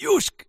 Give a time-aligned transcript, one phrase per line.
[0.00, 0.48] Južk,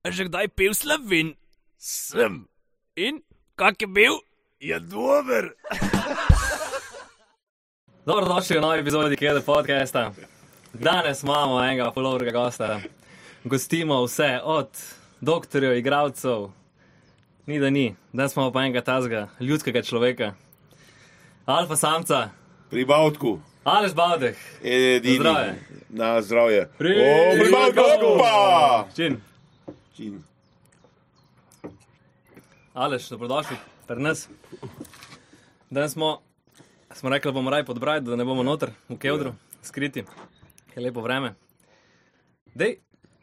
[0.00, 1.36] a že kdaj pil slovin?
[1.76, 2.48] Sem,
[2.96, 3.20] In
[3.52, 4.16] kak je bil?
[4.60, 5.52] je dober.
[8.08, 10.16] Dobrodošli v novi epizodi Kede podcasta.
[10.72, 12.80] Danes imamo enega polovnega gosta.
[13.44, 14.72] Gostimo vse od
[15.20, 16.48] doktorjev, igralcev,
[17.46, 20.32] ni da ni, danes smo pa enega tazga, ljudskega človeka.
[21.44, 22.30] Alfa samca,
[22.70, 23.40] Pri Bavtku.
[23.68, 25.16] Aleš Bavdeh, Edini.
[25.16, 25.54] Zdravje.
[25.90, 26.68] Na zdravje.
[26.78, 28.06] Pri- O, pri Bavtku.
[28.06, 28.88] Opa!
[28.96, 29.20] Čin.
[29.96, 30.22] Čin.
[32.74, 34.28] Aleš, dobrodošli pri nas.
[35.70, 36.22] Danes smo,
[36.92, 40.04] smo rekli, da bomo raj pod braj, da ne bomo noter v kevdru, skriti,
[40.74, 41.34] je lepo vreme.
[42.54, 42.76] Dej,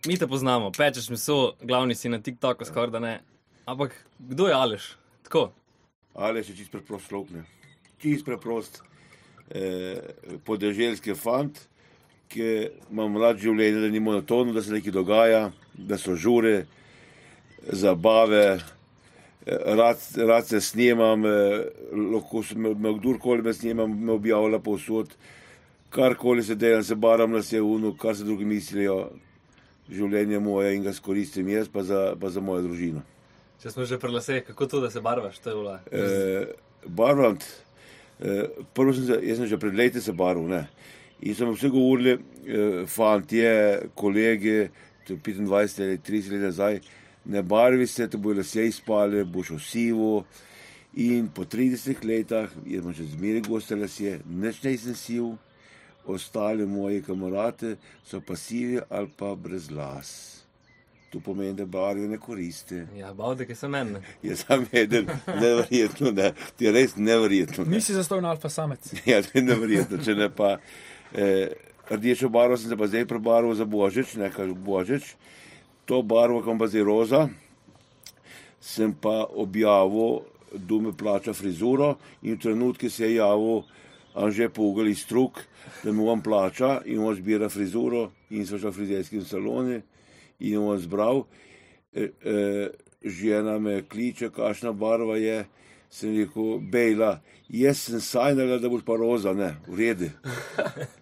[0.05, 3.15] mi te poznamo, pečeš meso, glavni si na TikToku, skoraj da ne.
[3.65, 4.91] Ampak kdo je Aleš?
[5.23, 5.47] Tako.
[6.13, 7.45] Ali še čist preprost človek, ne.
[7.97, 8.83] Čist preprost.
[9.51, 9.97] Eh,
[10.43, 11.59] podeželski fant,
[12.33, 16.65] ki ima mlad življenje, da ni monotono, da se nekaj dogaja, da so žure,
[17.71, 18.59] zabave.
[19.45, 21.65] eh, Rad, rad se snimam, eh,
[22.13, 25.13] lahko me, me kdorkoli me snima, me objavlja povsod.
[25.89, 29.09] Karkoli se delam, se baram na vse uno, kar se drugi mislijo.
[29.89, 33.03] Življenje moje in ga skoristim jaz, pa za, pa za mojo družino.
[33.61, 35.75] Če smo že pri laseh, kako to, da se barvaš, to je vla.
[35.91, 36.45] Eh,
[36.87, 37.45] barvant,
[38.73, 40.67] prvo sem se, jaz sem že pred leti se barval, ne.
[41.21, 43.81] In so mi vsi govorili, eh, fantje,
[44.43, 44.69] je
[45.07, 46.79] 25 ali 30 let nazaj,
[47.25, 50.25] ne barvi se, te bojo lase izpale, boš osivo.
[50.95, 55.35] In po 30 letih, jaz imam že zmeraj goste lasje, nič nisem siv,
[56.05, 60.34] ostali moji kamarate so pa sivi ali pa brez las.
[61.15, 62.87] To pomeni, da barve ne koriste.
[62.97, 63.93] Ja, Bavdek je sem en.
[64.23, 66.33] Je sam eden, neverjetno, ne.
[66.57, 67.63] Ti je res neverjetno.
[67.63, 67.77] Ne.
[67.77, 68.89] Nisi zastojn alfa samec.
[69.07, 70.57] Ja, to je neverjetno, če ne pa.
[71.15, 71.55] Eh,
[71.87, 75.13] rdečo barvo sem se pa zdaj prebarval za božič, nekaj božič.
[75.87, 77.23] To barvo, kam pa zdaj roza,
[78.59, 81.95] sem pa objavil, da me plača frizuro
[82.27, 83.63] in v trenutku se je javil
[84.19, 85.39] Anže Pugel iz Truk,
[85.83, 89.81] da mu on plača in on zbira frizuro in so šli v frizerski saloni
[90.39, 91.25] in on zbral.
[91.93, 92.69] E, e,
[93.05, 95.45] žena me kliče, kakšna barva je.
[95.89, 100.09] Sem rekel, Bejla, jaz sem sanjala, da boš pa roza, ne, v redu.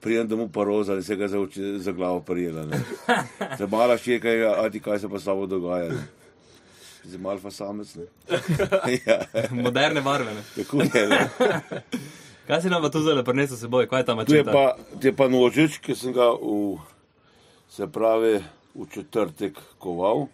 [0.03, 2.66] Prijem, da mu pa roza, da se ga za, oči, za glavo prijela.
[2.66, 2.81] Ne.
[3.57, 5.89] Se mala ščeka, a ti kaj se pa s tabo dogaja.
[5.95, 6.03] Ne.
[7.03, 7.95] Zdaj malo pa samec.
[7.95, 8.05] Ne.
[9.05, 9.17] ja,
[9.51, 10.33] Moderne barve.
[10.33, 10.43] Ne?
[10.55, 11.07] tako je.
[11.09, 11.29] Ne.
[12.47, 14.75] Kaj si nam pa tu zdaj prinesel s seboj, kaj je ta Tu je pa,
[14.99, 16.75] tu je pa nožič, ki sem ga v,
[17.72, 18.43] se pravi,
[18.75, 20.28] v četrtek koval.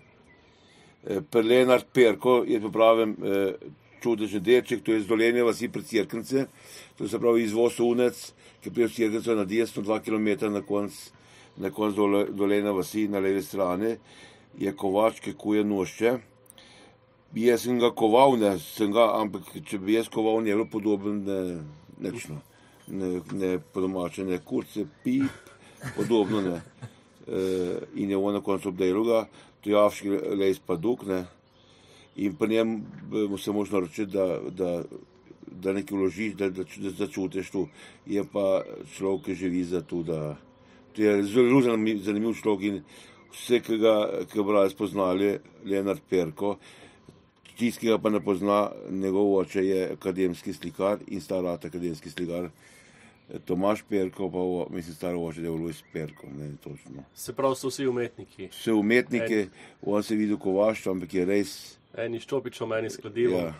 [1.03, 3.53] E, Perlenard Perko je pripravljen e,
[4.01, 6.45] čudežni deček, to je z dolenja vasi pred Cirkence,
[6.97, 8.33] to se pravi izvoz unec,
[8.63, 10.95] ki prije Cirkence na desno, dva km na konc,
[11.57, 13.95] na konc dole, dolenja vasi na levi strani,
[14.59, 16.17] je kovač, ki kuje nošče.
[17.35, 20.65] Jaz sem ga koval, ne, sem ga, ampak če bi jaz koval, ne bi bilo
[20.71, 21.59] podoben, ne,
[22.01, 22.39] nečno,
[22.87, 25.51] ne, ne po domače, ne kurce, pip,
[25.95, 26.61] podobno ne.
[27.29, 27.41] E,
[27.95, 29.19] in je on na koncu obdelal ga,
[29.61, 30.09] to je avški
[30.39, 31.25] lejs pa duk, ne.
[32.17, 34.83] In pri njem eh, mu se možno reči, da, da,
[35.47, 37.67] da nekaj vložiš, da, da, da začutiš tu.
[38.05, 38.63] Je pa
[38.95, 40.37] človek, ki živi za to, da
[40.95, 42.81] to je zelo zanimiv, človek in
[43.31, 45.29] vse, ki ga, ki ga brali spoznali,
[45.65, 46.57] Leonard Perko,
[47.55, 52.49] tisti, ki ga pa ne pozna, njegov oče je akademski slikar in starat akademski slikar.
[53.45, 57.03] Tomaš Perko, pa o, mislim, staro oče je Luis Perko, ne točno.
[57.13, 58.49] Se pravi, so vsi umetniki.
[58.51, 59.47] Vse umetnike,
[59.81, 61.51] on se vidi kovaštvo, ampak je res.
[61.97, 63.37] Eni ščopičo, meni skladivo.
[63.37, 63.53] Ja.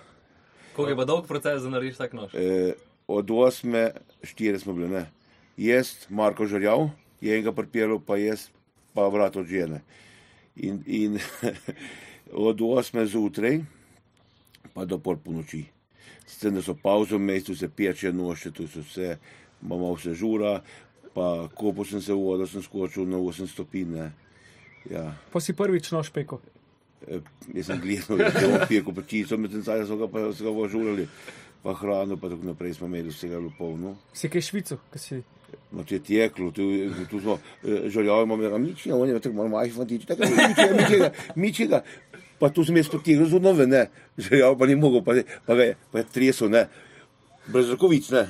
[0.73, 2.33] Koliko je pa dolg proces, da narediš tak nož?
[2.33, 2.73] E,
[3.07, 3.91] od osme,
[4.23, 5.05] štiri smo bili, ne.
[5.57, 6.89] Jaz, Marko Žrjav,
[7.21, 8.47] je enega pripeljal, pa jaz,
[8.93, 9.83] pa vrat od žene.
[10.55, 11.19] In, in
[12.49, 13.61] od osme zjutraj,
[14.73, 15.65] pa do pol po noči.
[16.25, 19.17] S tem, da so pauze v mestu, se peče noše, tu so vse,
[19.63, 20.61] imamo vse žura,
[21.13, 23.91] pa kopo sem se v vodo, sem skočil na 8 stopinj.
[23.95, 24.11] ne.
[24.89, 25.13] Ja.
[25.33, 26.39] Pa si prvič nož peko.
[27.07, 27.19] E,
[27.53, 30.43] Jaz sem gledal, da je on pijel, pa čisto med tem so ga pa so
[30.43, 31.07] ga vožurali,
[31.63, 33.95] pa hrano, pa tako naprej smo imeli vsega lupovno.
[34.13, 35.21] Si kaj švico, kaj si.
[35.71, 36.63] No, to je teklo, tu,
[37.09, 40.99] tu smo žaljali, imamo rekel, miči, on je tako malo majhen fantič, tako miči, miči,
[41.35, 41.83] miči ga.
[42.39, 45.71] Pa tu sem jaz potegnil z nove, ne, žaljal pa ni mogel, pa, pa ga
[45.71, 46.67] je, pa je tresel, ne,
[47.47, 48.27] brez rokovic, ne.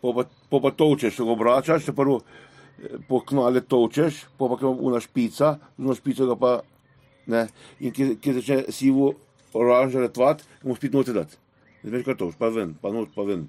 [0.00, 4.48] Po pa, po pa točeš, ko ga obračaš, te prvo eh, po knale točeš, po
[4.48, 6.52] pa kam una špica, z uno špico ga pa,
[7.28, 7.46] ne,
[7.80, 9.12] in ki, ki začne sivo
[9.52, 11.36] oranžare tvat, mu spet note dati.
[11.82, 13.48] Ne veš, kaj to, pa ven, pa not, pa ven.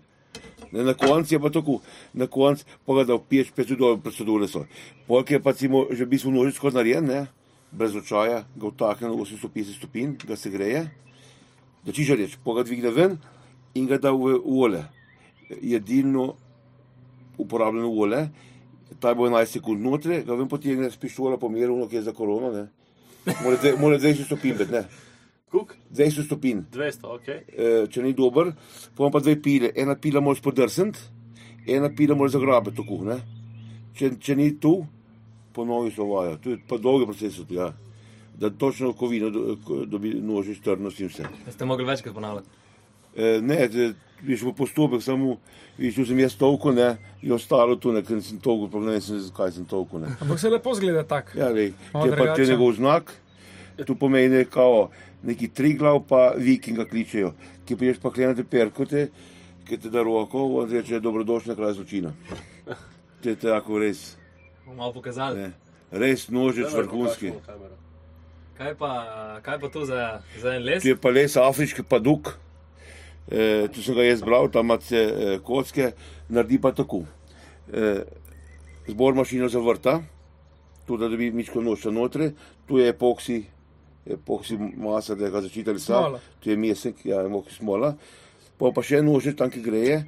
[0.71, 1.81] Ne, na koncu je pa tako,
[2.13, 4.63] na koncu pa ga da v peč, peč do procedure so.
[5.07, 7.25] Polk je pa cimo, že v bistvu nožič kot narejen, ne,
[7.71, 10.85] brez očaja, ga vtakne na 850 stopinj, ga se greje,
[11.83, 13.19] da čiže reč, pa ga dvigne ven
[13.75, 14.83] in ga da v v olje.
[15.61, 16.33] Jedilno
[17.37, 18.29] uporabljeno olje,
[18.99, 22.13] ta bo 11 sekund notri, ga ven potegne s pištola po miru, ki je za
[22.13, 22.67] korono, ne.
[23.43, 24.83] Mora dve- Mora 200 stopinj biti, ne.
[25.51, 25.75] Kuk?
[25.89, 26.61] 200 stopinj.
[26.71, 27.27] 200, ok.
[27.27, 28.53] Eh, če ni dober,
[28.95, 29.71] pa imam pa dve pile.
[29.75, 30.99] Ena pila moraš podrsniti,
[31.67, 33.17] ena pila moraš zagrabiti tako, ne.
[33.93, 34.85] Če, če ni tu,
[35.53, 36.37] ponovi se vaja.
[36.37, 37.73] To je pa dolgi proces od tega.
[38.33, 41.27] Da točno kovino do- ko- dobi nožiš, trdnost in vse.
[41.49, 42.47] Ste mogli večkrat ponavljati.
[43.15, 45.37] E, ne, te- viš v postopek, samo
[45.81, 49.01] če sem jaz toliko, ne, je ostalo tu, ne, ker sem toliko, pa ne vem,
[49.01, 50.11] zakaj sem toliko, ne.
[50.21, 51.33] Ampak se lepo zgleda tak.
[51.35, 53.13] Ja, lej, Malo če pa če njegov znak,
[53.87, 54.91] tu pomeni kao
[55.25, 57.33] neki tri glav, pa vikinga kličejo,
[57.65, 59.07] ki priješ pa klenete perkote,
[59.65, 62.13] ki te da roko, on reče, dobrodošli na kraj zločina.
[63.21, 64.15] To je tako res,
[64.65, 65.39] malo pokazali.
[65.39, 65.51] ne.
[65.91, 67.33] res nožec vrhunski.
[68.57, 68.89] Kaj pa,
[69.41, 70.81] kaj pa to za, za en les?
[70.83, 72.35] Tu je pa les afriški paduk,
[73.27, 75.91] e, tu sem ga jaz bral, tam imate e, kocke,
[76.29, 77.03] naredi pa tako.
[77.71, 77.93] E,
[78.87, 79.99] zbor mašino zavrta,
[80.87, 82.31] tu da dobi mičko noča notri,
[82.67, 83.43] tu je epoksi,
[84.05, 86.19] epoksi masa, da ga začitali sa, Smola.
[86.39, 87.93] tu je mesek, ja, moki smola,
[88.57, 90.01] pa pa še nože tam, ki greje,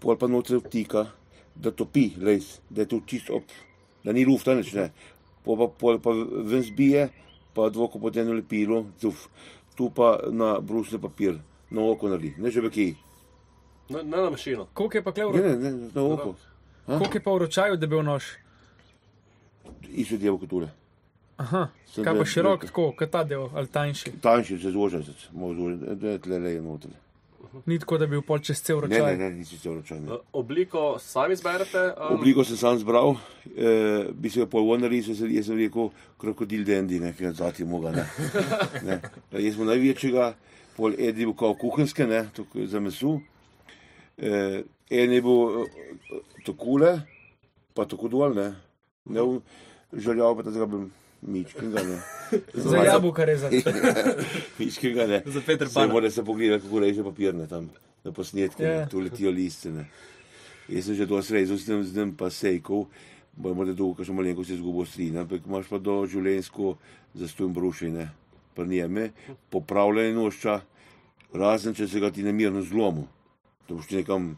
[0.00, 1.06] pol pa notri vtika,
[1.54, 3.44] da topi les, da je tu čist ob,
[4.04, 4.90] da ni lufta nič, ne.
[5.44, 7.08] Pol pa, pol pa ven zbije,
[7.54, 9.28] pa dvoko pod eno lepilo, zuf.
[9.76, 11.38] Tu pa na brusni papir,
[11.70, 12.94] na oko naredi, ne že beki.
[13.90, 14.66] Ne, ne na mašino.
[14.74, 16.34] Koliko je pa klev, Ne, ne, ne, na oko.
[16.86, 18.24] koliko je pa v ročaju, da bi bil nož?
[19.90, 20.68] Isto djevo kot tule.
[21.36, 24.12] Aha, Sem kaj pa širok, tako, kot ta del, ali tanjši.
[24.20, 25.00] Tanjši, se zvoža,
[25.32, 26.90] malo zvoža, da je tle leje noter.
[27.66, 29.16] Ni tako, da bi bil pol čez cel Ne, ročaj.
[29.16, 30.04] ne, ne, nisi se vročan.
[30.04, 31.80] Uh, Obliko sami zberete?
[31.90, 33.16] Um, Obliko sem sam zbral,
[33.56, 34.68] eh, bi se ga pol
[35.02, 38.06] se- jaz sem rekel krokodil dendi, ne, ki ga zati moga, ne.
[38.84, 39.00] ne.
[39.32, 40.34] Jaz sem največjega,
[40.76, 43.20] pol eden je bil kao kuhinske, ne, tako za mesu.
[44.18, 45.66] Eh, en je bil eh,
[46.44, 47.00] takole,
[47.74, 48.54] pa tako dol, ne.
[49.06, 49.40] ne v-
[49.92, 50.84] žaljal pa tega bi
[51.22, 51.98] mičkinga, ne.
[52.54, 53.62] Za jabolka rezati.
[54.58, 55.22] Mičkinga, ne.
[55.26, 55.92] Za Peter Se Pana.
[55.92, 57.70] mora se pogledati, kako reže papir, ne, tam
[58.04, 58.70] na posnetke, Ja.
[58.70, 58.90] yeah.
[58.90, 59.84] tu letijo liste, ne.
[60.68, 62.86] Jaz sem že to srezal, s tem, s tem pa sejkov,
[63.32, 66.76] bomo da dolgo, še malenko se izgubo strina, ampak imaš pa do življenjsko
[67.14, 68.06] zastojn brušenje,
[68.54, 69.10] pa njeme,
[69.50, 70.60] popravljanje nošča,
[71.32, 73.06] razen če se ga ti nemirno zlomu.
[73.66, 74.32] To boš ti nekam,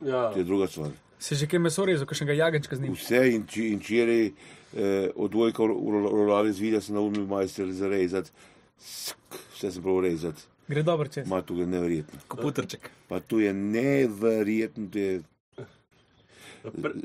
[0.00, 0.30] ja.
[0.32, 0.90] to je druga stvar.
[1.18, 2.96] Si že kaj meso rezal, kakšnega jagenčka z njim.
[2.96, 8.30] Vse in, či, in včeraj eh, od dvojka rolali z videa, sem naumil majster zarezati,
[8.76, 11.26] Sk, vse sem prav rezati, Gre dobro čez.
[11.26, 12.20] ima tu je neverjetno.
[12.28, 12.90] Komputerček.
[13.08, 15.22] Pa to je neverjetno, to je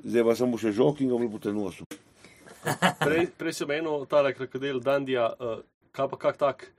[0.04, 1.86] Zdaj pa samo še žog in ga bo te nosil.
[3.02, 6.72] Prej, prej si omenil tale krokodil Dandija, uh, kaj pa kak tak.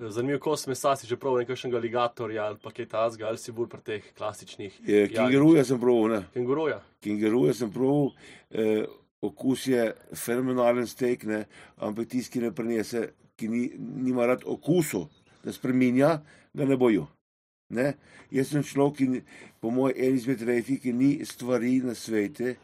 [0.00, 3.52] eh, Zanimiv kos mesa si že prav nekakšnega aligatorja ali pa kaj tazga, ali si
[3.52, 4.80] bolj pri teh klasičnih.
[4.86, 6.22] Je, Kenguruja sem prav, ne.
[6.34, 6.80] Kenguruja.
[7.00, 8.12] Kenguruja sem prav,
[8.50, 8.84] eh,
[9.22, 11.44] okus je fenomenalen steak, ne,
[11.76, 15.08] ampak tisti, ki ne prenese, ki ni, nima rad okusu,
[15.44, 16.22] da spreminja,
[16.54, 17.06] ga ne bojo.
[17.70, 17.94] Ne?
[18.32, 19.20] Jaz sem človek, ki,
[19.60, 22.56] po mojem, en izmed redkih, ki ni stvari na svete,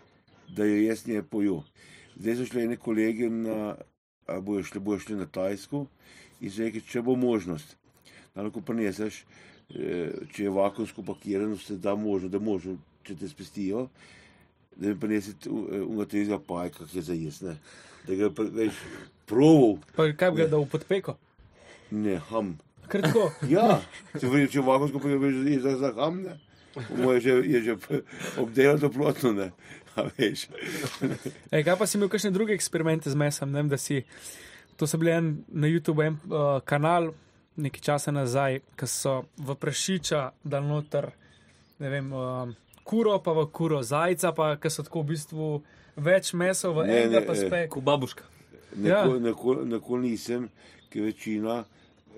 [0.48, 1.60] da jo jaz ne pojo.
[2.16, 3.76] Zdaj so šli ene kolege na,
[4.40, 5.86] bojo šli, bojo šli na Tajsko
[6.40, 7.76] in rekli, če bo možnost,
[8.34, 9.22] da lahko prineseš,
[9.70, 13.86] eh, če je vakumsko pakirano, se da možno, da možno, če te spestijo,
[14.76, 17.56] da mi prinesete ungatega pajka, ki je za jesne.
[18.06, 18.76] Da ga veš,
[19.26, 21.16] proval, Pa kaj bi ga dal v podpeko?
[21.90, 22.56] ne ham.
[22.88, 23.30] Kratko.
[23.54, 23.80] Ja,
[24.18, 26.36] če veš, če vakumsko pakirano, veš, za, za ham, ne.
[26.98, 27.74] Moje že, je že
[28.36, 29.46] obdelano plotno, ne.
[30.00, 30.48] A veš.
[31.50, 33.52] Ej, kaj pa si imel kakšne druge eksperimente z mesom?
[33.52, 34.02] Ne vem, da si.
[34.76, 37.14] To so bili en, na YouTubu en uh, kanal
[37.56, 41.08] nekaj časa nazaj, ki so v prašiča dal noter,
[41.80, 42.52] ne vem, uh,
[42.84, 45.48] kuro, pa v kuro zajca, pa ki so tako v bistvu
[45.96, 47.70] več mesa v Ne, enega ne, pa eh, spek.
[47.72, 48.28] Ko babuška.
[48.76, 49.04] Ja.
[49.04, 50.50] Nikoli nikol, nikol nisem,
[50.92, 51.62] ker večina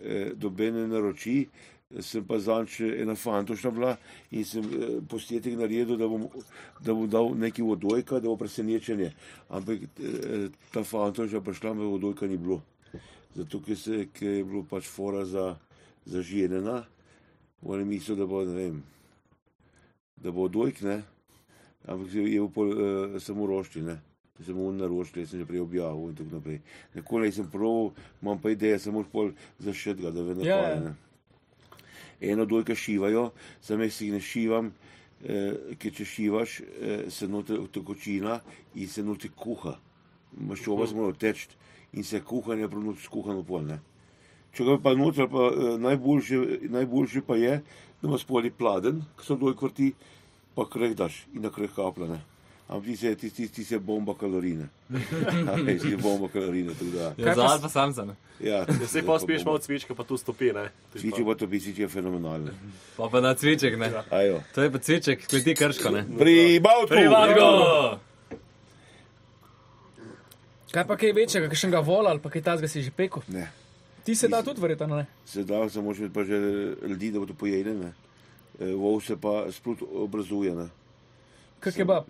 [0.03, 1.47] eh, dobene naroči.
[1.89, 3.95] Sem pa zanč ena fantošna bila
[4.31, 6.27] in sem eh, posnetek naredil, da bom,
[6.85, 9.15] da bom dal neki vodojka, da bo presenečenje.
[9.49, 12.61] Ampak eh, ta fantošna prišla, me vodojka ni bilo.
[13.39, 15.55] Zato, ker, se, ker je bilo pač fora za,
[16.05, 16.83] za ženena,
[17.63, 18.83] on je mislil, da bo, ne vem,
[20.17, 21.03] da bo dojk, ne.
[21.89, 23.97] Ampak je je pol, uh, samo rošči, ne.
[24.45, 26.61] Samo naročil, sem že prej objavil in tako naprej.
[26.95, 27.91] Nikoli nisem prav,
[28.23, 30.95] imam pa ideje, samo pol zašet ga, da ve Ja, ja.
[32.21, 32.31] Ne.
[32.31, 34.73] Eno dojka šivajo, sam jaz jih ne šivam,
[35.25, 38.41] eh, ker če šivaš, eh, se noter tekočina
[38.75, 39.79] in se noter kuha.
[40.37, 41.49] Maščoba se mora teči
[41.93, 43.63] in se kuhanje proti skuhano pol.
[43.63, 43.81] Ne.
[44.53, 47.63] Če ga pa noter, pa eh, najboljše, najboljše pa je,
[48.03, 49.93] da ima spoli pladen, ki so dol kvrti,
[50.55, 52.21] pa kreh daš in na kreh kaplane.
[52.69, 54.69] Ampak ti se, ti, ti, ti se bomba kalorine.
[55.67, 56.73] Ti se bomba kalorine.
[56.73, 58.05] tako da, Ja, za pa s- Alfa Samsa.
[58.05, 58.15] ne.
[58.41, 60.69] Ja, Ja, se pa spiješ malo cvička, pa tu stopi, ne.
[60.85, 62.51] To je Cviči pa- pa to bisiči je fenomenalno.
[62.97, 63.89] Pa pa na cviček, ne.
[64.11, 64.43] Ajo.
[64.55, 66.05] To je pa cviček, kleti krško, ne.
[66.15, 66.89] Pri Bavtu!
[66.89, 67.99] Privargo!
[70.71, 73.23] Kaj pa kaj večjega, kakšnega vola ali pa kaj tazga si že pekel?
[73.29, 73.49] Ne.
[74.05, 75.07] Ti se da tudi verjetno, ne?
[75.27, 76.37] Se da, samo še pa že
[76.83, 77.75] ljudi, da bodo pojedli.
[77.75, 77.93] ne.
[78.61, 80.53] Eh, Vol se pa sprot obrazuje.
[80.55, 80.69] Ne.
[81.61, 82.05] Kak je bab?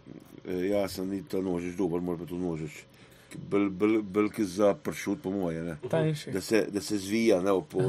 [0.44, 2.36] Eh, Ja, sem ni ta nožeš, dober, mora pa to.
[3.50, 5.62] Bolj bel, bel, ki za pršut, po moje.
[5.62, 5.76] Ne.
[5.90, 6.30] Tanjši.
[6.32, 7.82] Da se, da se zvija, ne, po,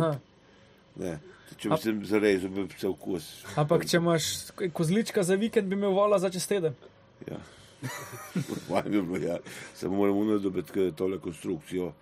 [1.00, 1.20] ne.
[1.60, 3.30] Če bi se zarezal, bi se okus.
[3.60, 4.28] Ampak če imaš
[4.76, 6.76] kozlička za vikend, bi imel vola za čez teden.
[7.28, 7.40] Ja.
[8.68, 9.40] Fajn bi bilo, ja.
[9.76, 11.94] Samo moramo nadobiti tole konstrukcijo.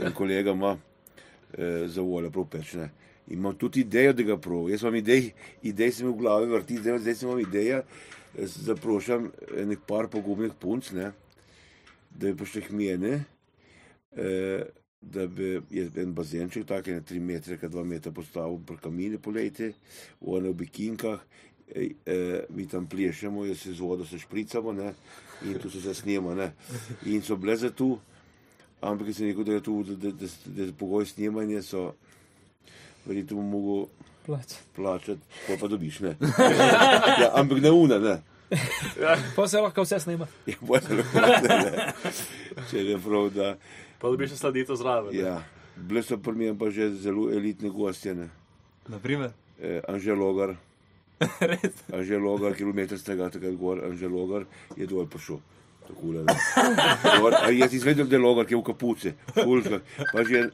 [0.00, 2.90] En kolega ima eh, za voljo prav pečne.
[3.32, 4.70] Imam tudi idejo, da ga prav.
[4.70, 5.30] Jaz imam idej,
[5.62, 7.82] idej se mi v glavi vrti, zdaj, zdaj sem imam ideja,
[8.38, 11.12] eh, zaprošam enih par pogumnih punc, ne,
[12.10, 13.24] da bi prišli hmene,
[14.16, 14.62] eh,
[15.02, 18.76] da bi je en bazenček, tak je na 3 metre, ka 2 metra postavil, pri
[18.76, 19.72] kamine polejte,
[20.20, 21.20] one v bikinkah,
[21.74, 24.94] eh, eh, mi tam plešemo, jaz se z vodo se špricamo, ne,
[25.44, 26.52] in tu se zasnema, ne.
[27.06, 27.98] In so bile za tu,
[28.80, 31.94] ampak jaz sem rekel, da je tu, da, da, da, da, da pogoj snemanja so,
[33.06, 33.86] verjetno bom mogel
[34.26, 34.54] Plač.
[34.76, 36.16] plačati, pa pa dobiš, ne.
[37.22, 38.20] Ja, ampak ne una, ne.
[39.36, 40.26] Pa se lahko vse snema.
[40.46, 41.92] Ja, bolj lahko, ne, ne.
[42.70, 43.54] Če je prav, da,
[43.98, 45.14] Pa dobiš še sladito zraven.
[45.14, 45.22] ne.
[45.24, 45.38] ja.
[45.76, 48.28] Bile so pri meni pa že zelo elitne gostje, ne.
[48.92, 49.32] Naprimer.
[49.62, 50.52] Eh, Anžel Logar,
[51.40, 51.80] Res.
[51.94, 54.44] Anžel Logar, kilometr z tega, takrat gor, Anžel Logar
[54.76, 55.06] je dol
[56.26, 56.36] da.
[57.20, 59.80] Gor, a jaz izvedel, da je Logar, ki je v kapuce, fulka,
[60.12, 60.50] pa že.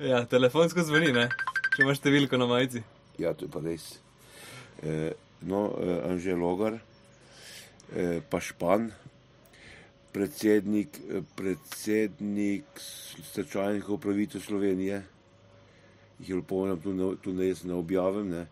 [0.00, 1.26] Ja, telefonsko zvoni, ne.
[1.74, 2.80] Če imaš številko na majici.
[3.20, 3.84] Ja, to je pa res.
[4.80, 6.78] Eh, no, eh, Anžel Logar,
[7.92, 8.88] eh, pa Špan,
[10.10, 12.64] predsednik, eh, predsednik
[13.22, 15.02] stečajnih upravitev Slovenije,
[16.18, 18.46] jih je lepo nam tu, ne- tu ne jaz ne objavim, ne,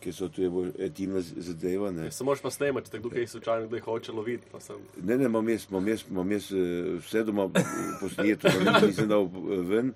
[0.00, 0.42] ker so tu
[0.78, 1.90] etimna zadeva.
[1.90, 2.04] Ne.
[2.04, 4.44] Ja, Se moraš pa snemati, kdo kaj slučajno kdaj hoče loviti.
[4.52, 6.56] pa sem- Ne, ne, imam jaz, imam jaz, imam jaz eh,
[6.98, 7.48] vse doma
[8.00, 8.48] posneto,
[8.82, 9.28] nisem dal
[9.62, 9.92] ven.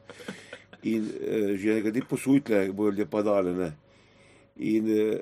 [0.84, 3.54] In eh, že nekaj posujtle, bojo ljudje padale.
[3.56, 3.70] Ne.
[4.56, 5.20] In eh,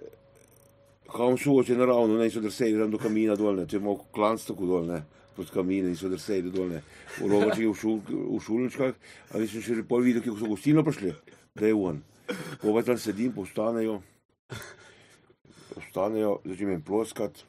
[1.13, 3.67] kam so oče naravno, ne so drseli tam do kamina dol, ne.
[3.67, 5.03] to je malo klanc tako dol, ne.
[5.37, 6.69] pod kamine in so drseli dol.
[6.69, 6.83] Ne.
[7.19, 8.97] V rovačih, v, šul, v šuličkah,
[9.33, 11.15] a nisem še pol videl, kako so gostilno prišli,
[11.55, 12.03] da je on.
[12.61, 14.01] Ko pa tam sedim, postanejo,
[15.75, 17.45] postanejo, začne jim ploskat,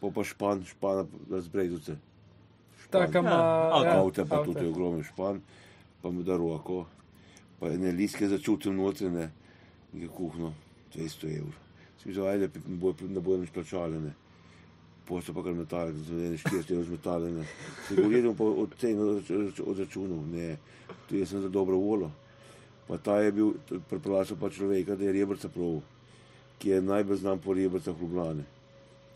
[0.00, 1.96] pa pa špan, špan, da zbrejduce.
[2.90, 3.38] Taka ima.
[3.72, 3.88] avto.
[3.88, 5.40] Avto pa tudi ogromen špan,
[6.02, 6.84] pa mi da roko,
[7.60, 9.30] pa ene liske začutim noter, ne,
[9.92, 10.52] in je kuhno,
[10.94, 11.54] 200 evrov.
[12.00, 14.12] Si mislil, ajde, bojo ne bojo nič plačali, ne.
[15.04, 17.46] Posto pa kar metale, da so ene 400 evrov zmetale, ne.
[17.88, 20.56] Se gledam pa od cen od računov, ne,
[21.08, 22.10] tu jaz sem za dobro volo.
[22.88, 23.54] Pa ta je bil,
[23.88, 25.80] preplačal pa človeka, da je rebrca prav,
[26.58, 28.44] ki je najbolj znan po rebrcah Ljubljane.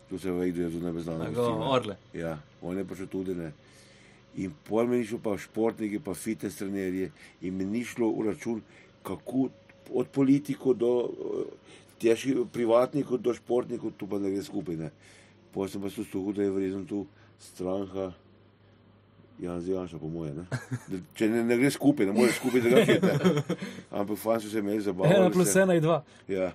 [0.09, 1.25] Tu se ve, da je znana.
[1.25, 1.69] Tako, gostilna.
[1.69, 1.95] orle.
[2.13, 3.51] Ja, on je prišel tudi ne.
[4.37, 8.27] In pol mi ni šlo pa športniki, pa fitness trenerji in mi ni šlo v
[8.29, 8.61] račun,
[9.03, 9.49] kako
[9.93, 11.43] od politikov do eh,
[11.99, 14.75] težkih privatnikov do športnikov, tu pa ne gre skupaj.
[14.77, 14.91] Ne.
[15.51, 17.05] Potem sem pa slušal, da je vrezen tu
[17.39, 18.11] stranka.
[19.39, 20.33] Jan Zijanša, po moje.
[20.35, 20.43] Ne?
[20.91, 23.11] Da, če ne, ne gre skupaj, ne more skupaj, da ga čete.
[23.91, 25.15] Ampak fajn so se imeli zabavati.
[25.15, 26.01] Ena plus ena je dva.
[26.27, 26.49] Ja,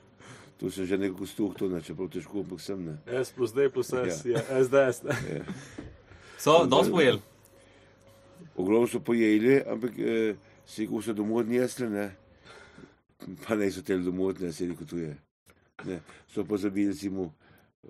[0.60, 2.98] tu sem že nekako stuh, to ne, čeprav težko, ampak sem ne.
[3.08, 4.36] S plus D plus S Ja.
[4.36, 5.00] je SDS.
[5.08, 5.40] ne.
[6.38, 7.18] So, dosti pojel.
[8.56, 12.06] Ogromno so pojeli, ampak eh, si ko so domov odnesli, ne,
[13.46, 15.14] pa ne so tel domov odnesli, rekel tu je.
[15.84, 17.32] Ne, so pa zabili, recimo,
[17.84, 17.88] eh,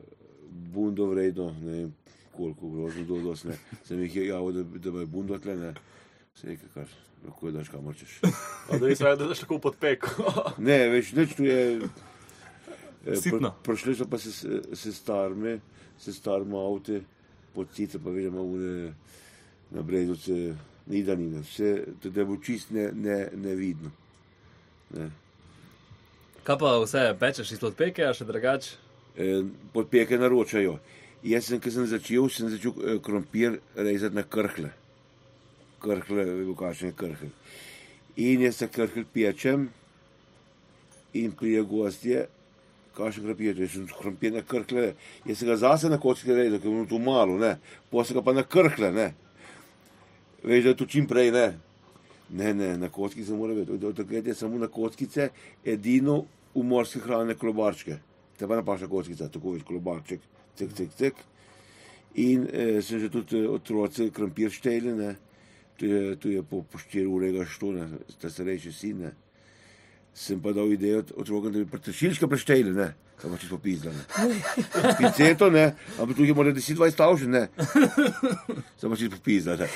[0.72, 1.92] bundo vredno, ne vem
[2.34, 3.54] koliko, grozno do dos, ne.
[3.84, 5.74] Sem jih je javil, da, da me bundo tle, ne.
[6.34, 6.88] Se rekel, kar,
[7.26, 8.16] lahko daš kamor češ.
[8.70, 10.24] A Da nisem vedel, da daš tako pod peko.
[10.66, 11.60] Ne, več nič tu je.
[13.06, 13.52] eh, Sitno.
[13.62, 14.32] Pr, prišli so pa se,
[14.72, 15.58] se starme,
[16.00, 17.02] se starme avte,
[17.54, 18.94] podcice pa vidimo une,
[19.70, 20.54] na brezuce,
[20.86, 23.90] ni da ni, vse, da je bo čist ne, ne, nevidno.
[24.94, 25.10] Ne.
[26.44, 28.76] Kaj pa vse, pečeš izpod peke, a še drugače?
[29.16, 29.30] E,
[29.72, 30.76] podpeke naročajo.
[31.24, 34.74] Jaz sem, ko sem začel, sem začel eh, krompir rezati na krhle.
[35.80, 37.30] Krhle, vemo, kakšen je krhl.
[38.20, 39.70] In jaz se krhl pečem
[41.16, 42.26] in prije gostje,
[42.94, 44.90] kaj še krapije, jaz sem krompir na krkle,
[45.24, 47.54] jaz sem ga zase na kocki redel, ker je tu malo, ne,
[47.90, 49.08] pa se ga pa na krkle, ne.
[50.44, 51.46] Veš, da to čim prej, ne.
[52.30, 55.28] Ne, ne, na kocki se mora vedeti, od takrat je samo na kockice,
[55.64, 56.24] edino
[56.54, 57.98] v morski hrane klobarčke.
[58.38, 60.20] Te pa napaša kockica, tako veš, klobarček,
[60.56, 61.14] cek, cek, cek.
[62.14, 65.14] In eh, sem že tudi eh, otroci krompir šteli, ne.
[65.76, 67.88] Tu je, tu je po, po 4 ure ga što, ne,
[68.20, 69.12] ta starejši sin, ne.
[70.14, 72.92] Sem pa dal idejo otrokom, da bi prtešilčka prešteli, ne.
[73.22, 74.02] To pa čisto pizda, ne.
[74.98, 77.48] Pinceto, ne, ampak tukaj mora 10-20 stavžen, ne.
[78.80, 79.68] Samo čisto pizda, ne.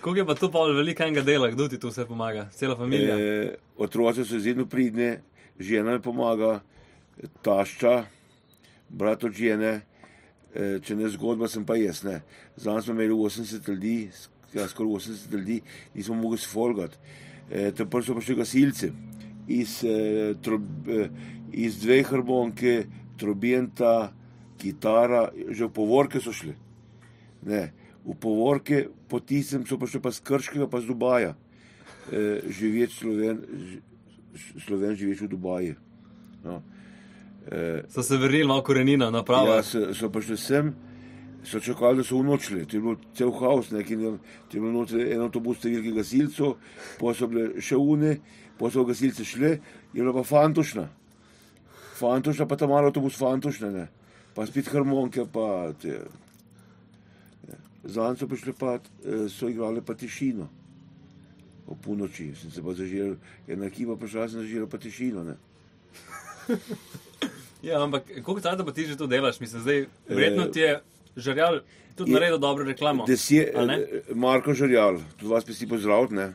[0.00, 2.48] Koliko je pa tu pa veliko enega dela, kdo ti tu vse pomaga?
[2.52, 3.16] Cela familija.
[3.16, 5.14] E, otroci so izredno pridni,
[5.58, 6.60] žena mi pomaga,
[7.42, 7.96] tašča,
[8.88, 9.80] brat od žene,
[10.52, 12.02] e, če ne zgodba, sem pa jaz.
[12.04, 12.20] Ne.
[12.58, 14.10] Zdaj smo imeli 80 ljudi,
[14.52, 15.60] ja, skoraj 80 ljudi,
[15.94, 16.98] nismo mogli se folgati.
[17.50, 18.92] E, Teper so prišli gasilci
[19.48, 21.08] iz, e, trob, e,
[21.52, 22.86] iz dveh hrbonke,
[23.18, 24.12] trobenta,
[24.58, 26.54] kitara, že v povorke so šli.
[27.46, 27.72] Ne.
[28.06, 31.34] V povorke, po tistem so prišli pa z Krškega, pa z Dubaja.
[32.12, 33.42] E, živeč Sloven,
[34.62, 35.74] Sloven živeč v Dubaju.
[36.44, 36.62] No.
[37.50, 39.56] E, So se vrnili malo korenina, naprava.
[39.56, 40.74] ja, so, so prišli sem,
[41.44, 42.66] so čakali, da so unočili.
[42.66, 46.56] To je bil cel haos, neki, ne, to je bil noter en avtobus številki gasilcev,
[46.98, 48.16] pa so bile še une,
[48.58, 49.50] pa so gasilci šli,
[49.92, 50.88] je bila pa fantošna.
[51.98, 53.86] Fantošna, pa tam malo avtobus fantošna, ne.
[54.34, 56.00] Pa spet harmonike, pa te.
[57.84, 60.48] Zanj so prišli pa, eh, so igrali pa tišino.
[61.66, 63.16] O polnoči sem se pa zažiril,
[63.48, 65.36] ena ekipa prišla, sem zažiril pa tišino, ne.
[67.62, 69.40] Ja, ampak koliko časa pa ti že to delaš?
[69.40, 70.80] Mislim, zdaj, verjetno ti je
[71.16, 71.60] žarjal
[71.96, 73.06] tudi je- naredil dobro reklamo.
[73.06, 73.52] Desje,
[74.14, 76.34] Marko Žarjal, tudi vas pesti pozdraviti, ne.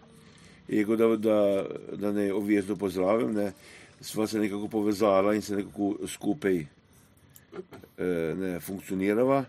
[0.79, 1.37] Rekel, da, da,
[1.97, 3.51] da ne obvezno pozdravim, ne.
[4.01, 6.57] Sva se nekako povezala in se nekako skupaj
[7.97, 9.45] eh, ne, funkcionirava.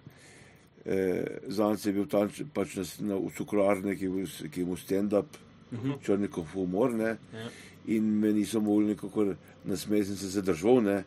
[0.85, 5.39] Eh, Zanj je bil tam pač na, na, v cukrarni, ki je imel stand-up,
[5.73, 6.01] uh -huh.
[6.03, 7.17] črnikov humor, ne.
[7.33, 7.49] Ja.
[7.87, 11.05] In me niso mogli nekako nasmejati, sem se zadržal, ne.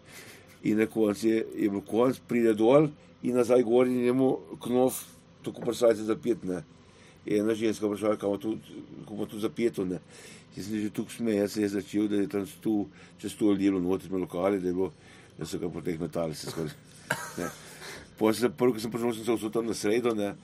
[0.64, 2.88] In na koncu je, je bil konc, pride dol
[3.24, 5.04] in nazaj gor in njemu knof,
[5.44, 6.64] tako prsajce zapet, ne.
[7.26, 8.56] Je ena ženska vprašala, kako
[9.06, 10.00] kako tu zapeto, ne.
[10.56, 12.88] Jaz sem že tukaj smejal, se je začel, da je tam stu,
[13.20, 14.92] čez sto ljudi med lokali, da je bilo,
[15.38, 16.48] da so ga po teh metali se.
[17.38, 17.50] Ne.
[18.18, 20.36] Potem, prvo, ko sem prišel, sem se vsul tam na sredo, ne,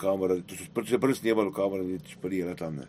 [0.00, 2.86] kamera, to so prvi, prvi snemalo kamera, ni šparila tam, ne.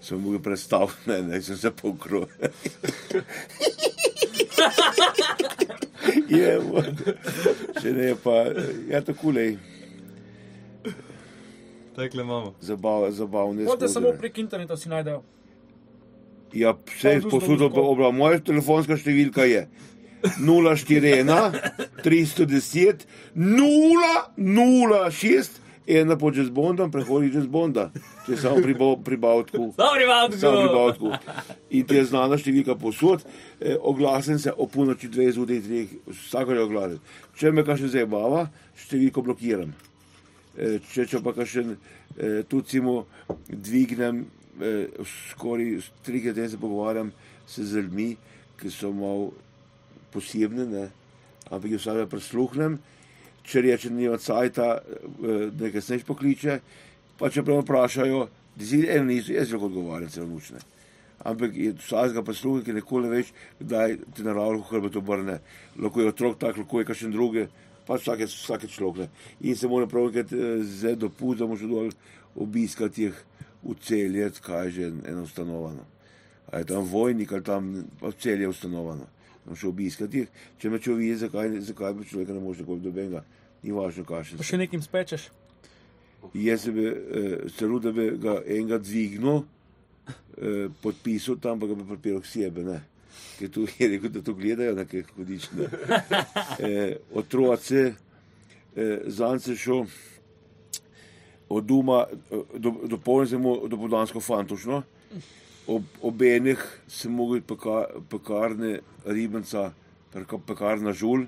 [0.00, 2.24] Sem mogel predstaviti, ne, ne, sem se pokril.
[6.30, 6.60] je,
[7.82, 8.32] še ne, pa,
[8.88, 9.58] ja, tako lej,
[12.00, 12.54] Takle imamo.
[12.60, 13.64] zabav, zabavne.
[13.64, 14.18] Možda zgodbe, samo ne.
[14.18, 15.22] prek interneta si najdejo.
[16.52, 19.68] Ja, vse Pa posudil, tudi obra, moja telefonska številka je
[20.40, 21.52] 041
[22.02, 23.04] 310
[24.36, 27.90] 006 ena po Jazz Bondom, prehodi Jazz Bonda,
[28.26, 29.74] če samo pri, Bo- pri Bavtku.
[29.76, 30.06] Dobri,
[30.38, 30.74] Samo pri!
[30.74, 31.08] Bavtku.
[31.70, 33.24] In ti je znana številka posod,
[33.60, 37.00] eh, oglasen se o polnoči 2 zjutraj, vsako je oglasen.
[37.34, 39.74] Če me kaj še zabava, številko blokiram.
[40.58, 43.06] Eh, če, če pa eh, tudi cimo
[43.48, 44.24] dvignem,
[44.60, 44.86] eh,
[45.30, 47.12] skoraj trikrat teden se pogovarjam
[47.46, 48.16] se z ljudmi,
[48.60, 49.32] ki so malo
[50.12, 50.88] posebne, ne?
[51.50, 52.78] ampak jih vsaj prisluhnem.
[53.46, 56.60] Če reče, da nima cajta, eh, nekaj sneš pokliče,
[57.18, 60.60] pa če prav vprašajo, da si en niso, jaz lahko odgovarjam, celo nučne.
[61.26, 65.40] Ampak je vsakega posluha, ki nikoli ne veš, kdaj ti naravno hrbet obrne.
[65.76, 67.48] Lahko je otrok tak, lahko je kakšen drugi,
[67.90, 69.10] pač vsake, vsake človek.
[69.42, 71.90] In se mora prav nekaj zdaj dopust, da moš dol
[72.38, 73.16] obiskati jih
[73.62, 75.86] v celje, kaj že eno ustanovano.
[76.52, 79.10] A je tam vojnik ali tam pa celje ustanovano.
[79.48, 83.24] Moš obiskati jih, če me človek, zakaj, zakaj bi človeka ne može nikoli dobenga.
[83.62, 85.28] Ni važno, kakšen Pa še nekim spečeš.
[86.36, 89.42] Jaz bi eh, celo, da bi ga enega dvignil,
[90.38, 92.64] eh, podpisal tam, pa ga bi pripeljal k sebi.
[92.64, 92.78] Ne.
[93.38, 95.50] Ker tu je rekel, da to gledajo, na kaj hodiš.
[95.56, 95.68] Ne.
[96.60, 97.92] Eh, otroci,
[98.76, 99.84] eh, zanj se šel
[101.48, 104.82] od doma, eh, do, do polnega, do podansko fantošno.
[105.66, 109.70] Ob obenih sem mogel peka, pekarne ribenca,
[110.12, 111.26] peka- pekarna žul,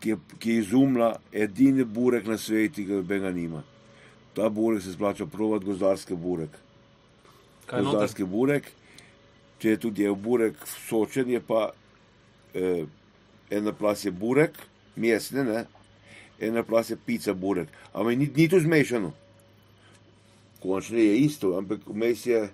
[0.00, 3.62] ki je, ki je izumila edini burek na svetu, ki ga nobenega nima.
[4.36, 6.50] Ta burek se splača provat gozdarski burek.
[7.70, 8.70] Gozdarski burek,
[9.58, 11.70] če je tudi je burek sočen, je pa
[12.54, 12.84] eh,
[13.50, 14.58] ena plas je burek,
[14.96, 15.64] mesne, ne?
[16.40, 17.68] ena plas je pica burek.
[17.92, 19.12] Ampak ni, ni to zmešano.
[20.62, 22.48] Končno je isto, ampak vmes je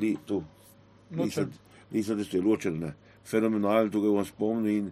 [0.00, 0.42] li, tu.
[1.10, 1.50] Nisem,
[1.92, 2.94] nisem da ste ločen, ne.
[3.24, 4.88] fenomenalen, to ga bom spomnil in,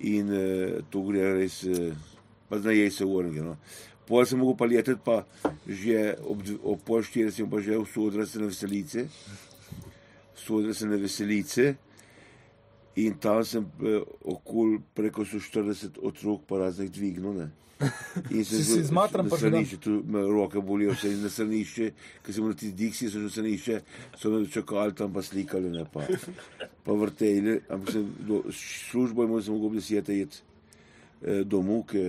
[0.00, 1.90] in uh, to gre res, uh,
[2.48, 3.42] pa znaje se urge.
[3.42, 3.56] No.
[4.06, 5.22] Pol sem mogel pa leteti, pa
[5.66, 9.08] že ob, ob pol štiri sem pa že v sodrase na veselice,
[10.42, 11.74] sodrase na veselice
[12.96, 14.02] in tam sem uh,
[14.34, 17.36] okol preko 140 otrok pa raznih dvignil.
[17.40, 17.50] Ne.
[18.30, 21.88] In Si si zmatran na stranišče, tu me roke bolijo, vse na stranišče,
[22.22, 23.78] ker sem na tisti diksi, so že na stranišče,
[24.18, 26.06] so me čakali tam pa slikali, ne pa,
[26.84, 32.04] pa vrteli, ampak sem do, službo imel sem mogel desete jet eh, domov, ki,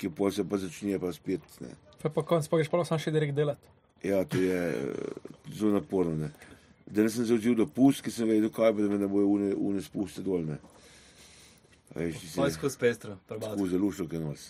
[0.00, 1.44] ki pol se pa začne pa spet.
[1.60, 1.74] Ne.
[2.00, 3.76] Pa pa konc pa greš pa sam še direkt delati.
[4.06, 6.16] Ja, to je eh, zelo naporno.
[6.16, 6.32] Ne.
[6.90, 9.28] Danes sem se odzil do pust, ki sem vedel, kaj bo, da me ne bojo
[9.28, 10.42] une, une spuste dol.
[10.44, 10.56] Ne.
[11.90, 13.56] A Veš, ti si- Poj skozi pestro, prebavno.
[13.56, 14.48] Skozi zelo šok je nos.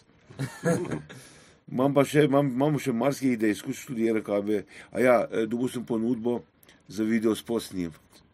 [1.71, 4.57] Imam pa še, imam, imam še marsikaj idej, skušam študirati, kaj bi.
[4.91, 6.41] A ja, eh, dobil sem ponudbo
[6.89, 8.25] za video spot snimati.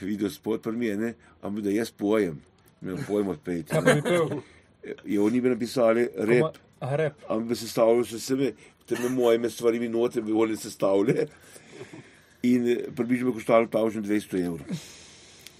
[0.00, 2.38] Video spot pri meni, ampak da jaz pojem,
[2.80, 3.68] ne pojem odpeti.
[3.68, 4.40] Kaj pa bi pel?
[5.04, 7.16] Je oni bi napisali rep, A rep.
[7.28, 8.52] ampak bi sestavljali še sebe,
[8.86, 11.26] te me mojimi stvarimi note bi oni sestavljali.
[12.42, 14.08] In eh, približno koštalo 1200
[14.40, 14.64] evrov.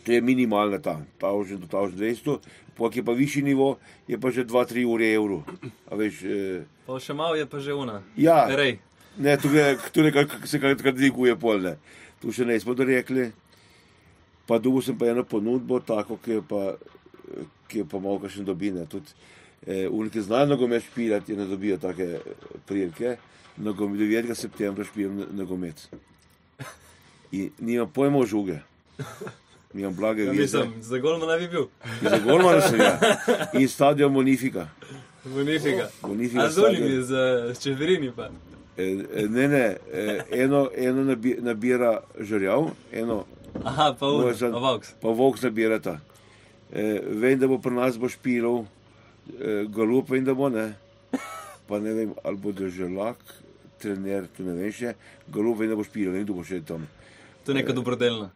[0.00, 2.38] To je minimalna ta, 1000 do 1200,
[2.74, 3.76] pok je pa višji nivo,
[4.08, 5.44] je pa že 2-3 ure evrov.
[5.90, 8.00] Veš, eh, Pa še malo je pa že una.
[8.16, 8.78] ja, Rej,
[9.18, 11.76] ne, tu je, tu je, kak- se kar takrat dviguje polne.
[12.18, 13.28] Tu še ne smo dorekli.
[14.46, 16.74] Pa dobil sem pa eno ponudbo, tako, ki je pa,
[17.68, 18.82] ki je pa malo še dobine.
[18.84, 19.12] Tudi
[19.62, 22.24] eh, unike znajo nogomet špilati, ne dobijo take eh,
[22.64, 23.18] prilike.
[23.58, 24.32] Nogomet 9.
[24.34, 25.76] septembra špijem nogomet.
[27.32, 28.58] In nimam pojma žuge.
[29.72, 31.66] Nimam blage ja, mislim, za golma ne bi bil.
[32.02, 32.98] Za golmana sem ja.
[33.52, 34.68] In stadion Bonifika.
[35.24, 35.88] Bonifika.
[36.02, 37.12] Bonifika A z je z
[37.60, 38.30] čeverini pa.
[38.76, 38.82] Eh,
[39.14, 43.24] eh, Ne, ne, eh, eno, eno nabi- nabira žrjav, eno
[43.64, 46.00] Aha, pa za- pa volk nabirata.
[46.72, 48.64] Eh, vem, da bo pri nas bo špilov,
[49.40, 50.74] eh, galup vem, da bo ne.
[51.68, 53.16] Pa ne vem, ali bo državljak,
[53.80, 54.94] trener, tu ne vem še.
[55.32, 56.86] Galup vem, da bo špilov, ne vem, kdo bo še tam.
[57.44, 58.30] To je neka dobrodelna.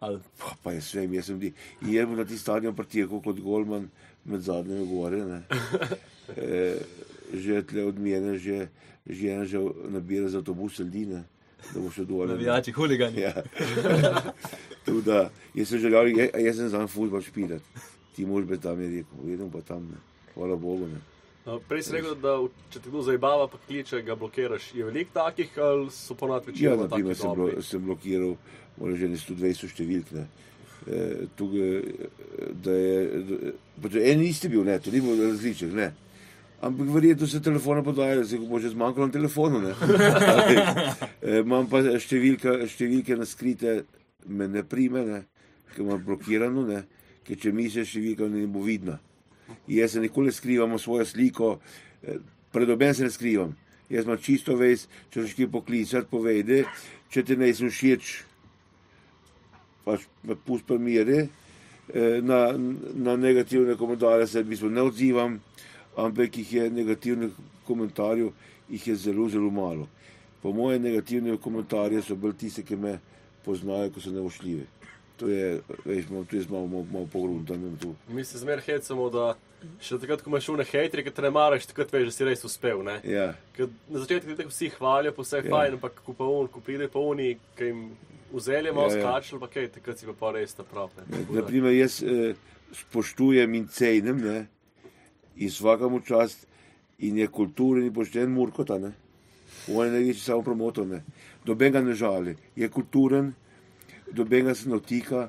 [0.00, 1.52] Ali Pa, pa jaz vem, jaz sem di.
[1.82, 3.90] In jaz bom na ti stadion pritekal kot golman
[4.24, 5.24] med zadnjimi gore.
[5.24, 5.42] Ne.
[6.30, 6.78] Eh,
[7.34, 8.68] že tle od mene, že
[9.02, 9.58] žena že
[9.90, 11.24] nabira za avtobus ljudi, da
[11.74, 12.26] bo še dol.
[12.30, 12.38] ne.
[12.38, 13.26] navijači, huligani.
[13.26, 13.34] Ja.
[14.86, 17.66] Tudi, da, jaz sem želel, jaz, jaz sem za futbol špilati.
[18.14, 19.90] Ti moraš biti tam, je rekel, vedno pa tam.
[19.90, 19.98] Ne.
[20.34, 20.86] Hvala Bogu.
[20.86, 21.02] Ne.
[21.46, 22.34] Uh, Prej si rekel, da
[22.68, 24.74] če te kdo zabava, pa kliče, ga blokiraš.
[24.76, 28.36] Je veliko takih, ali so ponad Ja, večino na primer, sem, blo, sem blokiral,
[28.76, 30.12] moram že 120 številk.
[30.18, 30.26] Ne.
[30.84, 31.00] E,
[31.36, 31.80] tukaj,
[32.64, 33.24] da je,
[33.80, 35.90] da, en isti bil, ne, to ni bilo različnih, ne.
[36.60, 39.64] Ampak verjetno se telefona podajajo, ko bo že zmanjkalo na telefonu.
[41.20, 43.82] E, Imam pa številka, številke naskrite,
[44.28, 45.20] me ne prime, ne,
[45.72, 46.84] ker imam blokirano, ne,
[47.24, 49.00] ker če misliš, številka ne bo vidna.
[49.68, 51.58] Jaz se nikoli ne skrivam svojo sliko,
[52.02, 52.18] eh,
[52.52, 53.56] pred oben se ne skrivam.
[53.90, 56.64] Jaz imam čisto vez, če želiš ti poklicati, povedi,
[57.10, 58.10] če ti ne všeč,
[59.84, 61.20] pač me pusti pri miru.
[61.94, 62.54] Eh, Na,
[62.94, 65.40] na negativne komentarje se v bistvu ne odzivam,
[65.96, 67.32] ampak jih je negativnih
[67.66, 68.30] komentarjev
[68.70, 69.88] je zelo, zelo malo.
[70.42, 72.98] Po moje negativne komentarje so bolj tiste, ki me
[73.44, 74.79] poznajo, ko so nevošljivi.
[75.20, 75.48] To je,
[75.84, 77.94] veš, imam tu jaz malo, malo, malo pogruntan tu.
[78.08, 79.34] Mi se zmer hecamo, da
[79.78, 82.44] še takrat, ko imaš šune hejterje, ki te ne maraš, takrat veš, da si res
[82.44, 82.80] uspel.
[82.82, 82.94] Ne?
[83.04, 85.50] Ja, Ker na začetku ti tako vsi hvalijo, pa vse je Ja.
[85.50, 87.82] fajn, ampak ko pa un, ko pride pa oni, ki jim
[88.32, 89.02] vzelje malo Ja, ja.
[89.02, 90.88] skačal, pa kaj, takrat si pa pa res ta prav.
[90.96, 91.04] ne.
[91.04, 92.32] Da- Naprimer, jaz eh,
[92.72, 94.38] spoštujem in cenim ne,
[95.36, 96.46] in vsakemu čast
[96.98, 98.78] in je kulturen in pošten Murkota.
[98.78, 98.92] Ne.
[99.68, 100.86] On je največji samo promotor.
[100.86, 101.02] Ne.
[101.44, 103.34] Doben ga ne žali, je kulturen,
[104.12, 105.28] doben ga se dotika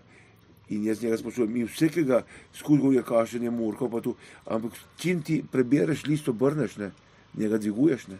[0.69, 1.55] in jaz njega spoštujem.
[1.55, 4.15] In vsakega skozi govorijo, kašen je Murko, pa tu.
[4.45, 6.91] Ampak čim ti prebereš list, obrneš, ne,
[7.37, 8.07] njega dviguješ.
[8.07, 8.17] Ne,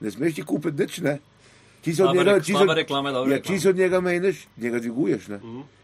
[0.00, 0.98] ne smeš ti kupiti nič.
[1.00, 1.18] Ne.
[1.80, 2.66] Ti se od njega, ti se od-
[3.14, 5.28] dobra ja, če se od njega meneš, njega dviguješ.
[5.28, 5.38] Ne?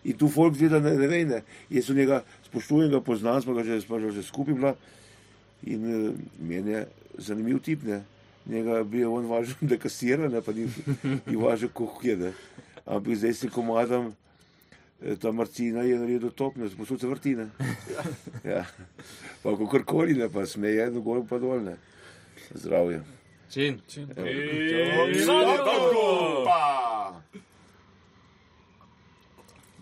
[0.05, 1.43] In tu folk gleda, ne, ne ve, ne.
[1.71, 4.75] Jaz sem njega spoštujem, ga poznam, smo ga že, smo že skupaj bila.
[5.63, 6.87] In uh, meni je
[7.19, 8.03] zanimiv tip, ne.
[8.47, 10.67] Njega bi on važil, da kasira, ne pa ni,
[11.27, 12.17] ni važil, koliko je.
[12.17, 12.33] Ne.
[12.87, 14.15] Ampak zdaj si komadam,
[15.03, 17.49] eh, ta Marcina je naredil top, ne, posod se vrti, ne.
[18.55, 18.65] Ja.
[19.43, 21.77] Pa kakorkoli, ne, pa smeje, dogor pa dol, ne.
[22.55, 23.03] Zdravje.
[23.51, 23.81] Čin.
[26.45, 27.23] Pa!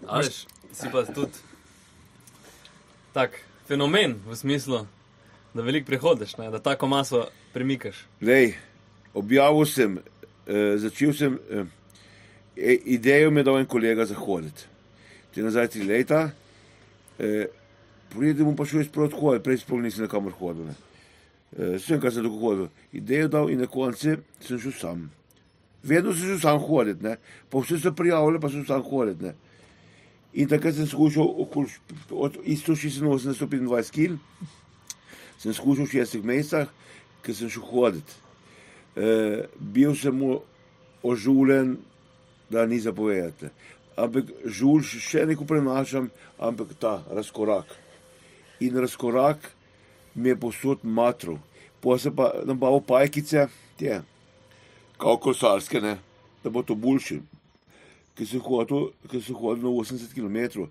[0.07, 1.39] Ališ, si pa tudi
[3.13, 3.39] tak
[3.69, 4.87] fenomen v smislu,
[5.55, 6.51] da veliko prihodiš, ne?
[6.51, 7.97] da tako maso premikaš.
[8.21, 8.55] Lej,
[9.15, 9.99] objavil sem,
[10.47, 11.65] eh, začel sem, eh,
[12.57, 14.69] e- idejo mi je dal en kolega za hoditi.
[15.35, 16.31] Ti nazaj tri leta
[17.19, 17.47] E,
[18.11, 20.67] Prijede mu pa šel sprot hoditi, prej sploh nisem nekamor hodil.
[20.69, 20.75] Ne.
[21.57, 22.67] E, sem kar se dolgo hodil.
[22.93, 25.07] Idejo dal in na koncu sem šel sam.
[25.83, 27.17] Vedno sem šel sam hoditi, ne.
[27.49, 29.33] Pa vse se prijavili, pa sem sam hoditi, ne.
[30.33, 31.73] In takrat sem skušal okoli,
[32.11, 34.19] od isto 86 do 125 kg,
[35.41, 36.69] sem skušal v šestih mesecih,
[37.25, 38.21] ker sem šel hoditi.
[38.97, 40.21] E, bil sem
[41.03, 41.79] ožuljen,
[42.53, 43.49] da ni zapovedati.
[43.97, 46.09] Ampak žul še neko prenašam,
[46.41, 47.73] ampak ta razkorak.
[48.61, 49.51] In razkorak
[50.15, 51.39] mi je posod matro.
[51.83, 54.01] Pa se pa nabavil pajkice, te,
[55.01, 55.97] kao kolesarske, ne,
[56.45, 57.19] da bo to boljši.
[58.15, 60.69] Ker sem hodil, ker sem hodil na 80 km.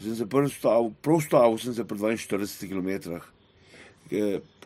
[0.00, 3.20] Sem se prvi stavil, prav stavil sem se pri 42 km.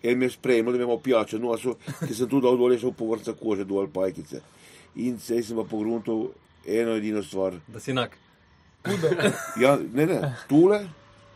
[0.04, 2.94] En mi je sprejemal, da imamo pijačo, no, so, ker sem tu dal dol, šel
[2.96, 4.40] po vrca kože, dol pajkice.
[5.04, 6.28] In sej sem pa pogruntal
[6.66, 7.54] eno edino stvar.
[7.66, 8.16] Da si enak.
[9.60, 10.86] Ja, ne, ne, tule,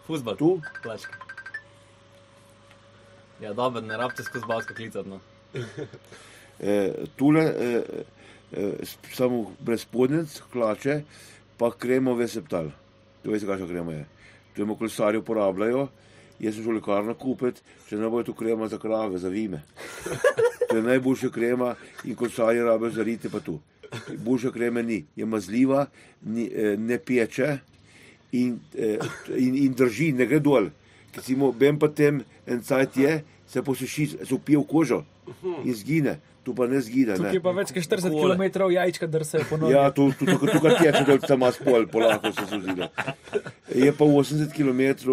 [0.07, 0.37] Fuzbol.
[0.37, 1.17] tu, Plačka.
[3.41, 5.09] Ja, dobro, ne rabite skozi basko klicati.
[5.09, 5.21] No.
[6.61, 7.83] eh, tule, eh,
[8.83, 11.03] s- samo brez spodnjic, hlače,
[11.57, 12.71] pa kremo veseptal.
[13.23, 14.05] To veste, kakšna krema je.
[14.57, 15.89] To je kolesarji uporabljajo.
[16.39, 19.63] Jaz sem šel v lekarno kupiti, če ne bo to krema za krave, za vime.
[20.69, 23.55] To je najboljša krema in kolesarji rabijo za rite pa tu.
[24.25, 25.87] Boljša krema ni, je mazljiva,
[26.23, 27.59] ni, eh, ne peče
[28.33, 28.99] in, eh,
[29.37, 30.71] in, in drži, ne gre dol.
[31.37, 35.05] Mu ben pa tem en cajt je, se posuši, se upije v kožo
[35.65, 36.19] in zgine.
[36.45, 37.17] Tu pa ne zgine.
[37.17, 37.37] Tukaj Ne.
[37.37, 38.37] je pa več kot 40 Kole.
[38.37, 39.73] km jajčka, da se ponovi.
[39.75, 42.89] Ja, tu, tu, tu, tu, tu teče, da se ima spol, polako se suzile.
[43.75, 45.11] Je pa 80 km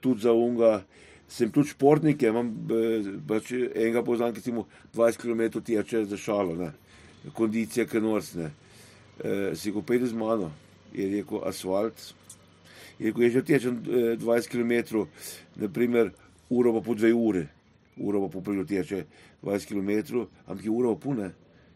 [0.00, 0.82] tudi za unga.
[1.28, 4.64] Sem tudi športnik, ja, imam eh, pač enega poznam, ki si mu
[4.96, 6.70] 20 km teče za šalo, ne.
[7.34, 8.50] Kondicija, ki norsne.
[9.18, 10.52] E, si ko pejde z mano,
[10.92, 12.14] je rekel asfalt.
[12.98, 15.06] Je rekel, je že tečem eh, 20 km,
[15.56, 16.12] naprimer
[16.50, 17.46] uro pa po dve ure,
[17.96, 19.04] uro pa po pol teče
[19.42, 21.30] 20 km, ampak je pa pune.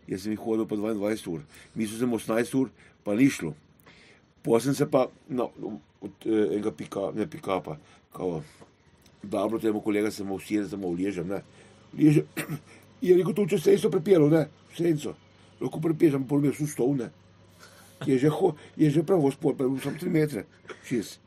[0.09, 1.42] Jaz sem jih hodil pa 22 ur,
[1.74, 2.70] mislil sem 18 ur,
[3.05, 3.55] pa ni šlo.
[4.42, 5.52] Potem se pa no,
[6.02, 7.78] od eh, enega pika, ne pika pa,
[8.12, 8.42] kao,
[9.22, 11.42] dobro temu kolega sem vsi, da sem mu uležem, ne.
[11.94, 12.26] Ležem,
[13.07, 15.14] je rekel, tu če se so prepelo, ne, senco,
[15.62, 17.11] lahko prepežem, pol mi je sustov, ne.
[18.07, 20.46] Je že, ho, je že pravo spor, pa je sam 3 metre,
[20.90, 21.18] 6.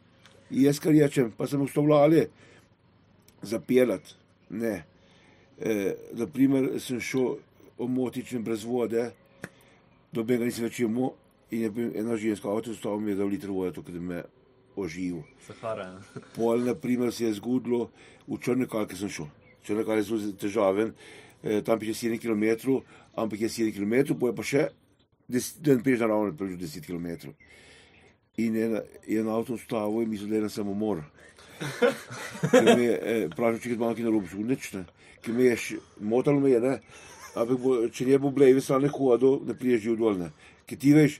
[0.52, 2.28] In jaz kar rečem, pa sem ustavljali
[3.41, 4.15] zapeljati,
[4.50, 4.84] ne.
[5.56, 7.38] E, naprimer, sem šel
[7.80, 9.10] omotičen brez vode,
[10.12, 11.13] dobenega nisem več imel
[11.52, 14.24] in je bil ena ženska avto stala mi je dal liter vode, tako da me
[14.76, 15.24] oživel.
[15.48, 15.84] Sahara.
[15.84, 16.21] ja.
[16.36, 17.89] Pol, na primer, se je zgodilo,
[18.28, 19.30] v črne kalke sem šel.
[19.63, 20.93] Črne kalke so zelo težaven,
[21.43, 22.82] e, tam piše 7 km,
[23.15, 24.63] ampak je 7 km, pa je pa še,
[25.30, 27.34] des- da ne peš naravno, približno 10 km.
[28.38, 31.04] In en, en avto stavil in mislil, da je na samomor.
[32.54, 34.86] Me je, eh, Vprašal, če je malo na robu zunečne,
[35.23, 36.80] ki me je še- motalo me je, ne.
[37.36, 40.30] Ampak bo, če ne bo blevi, stane ne hodil, ne priješ živ dol, ne.
[40.67, 41.19] Ker ti veš,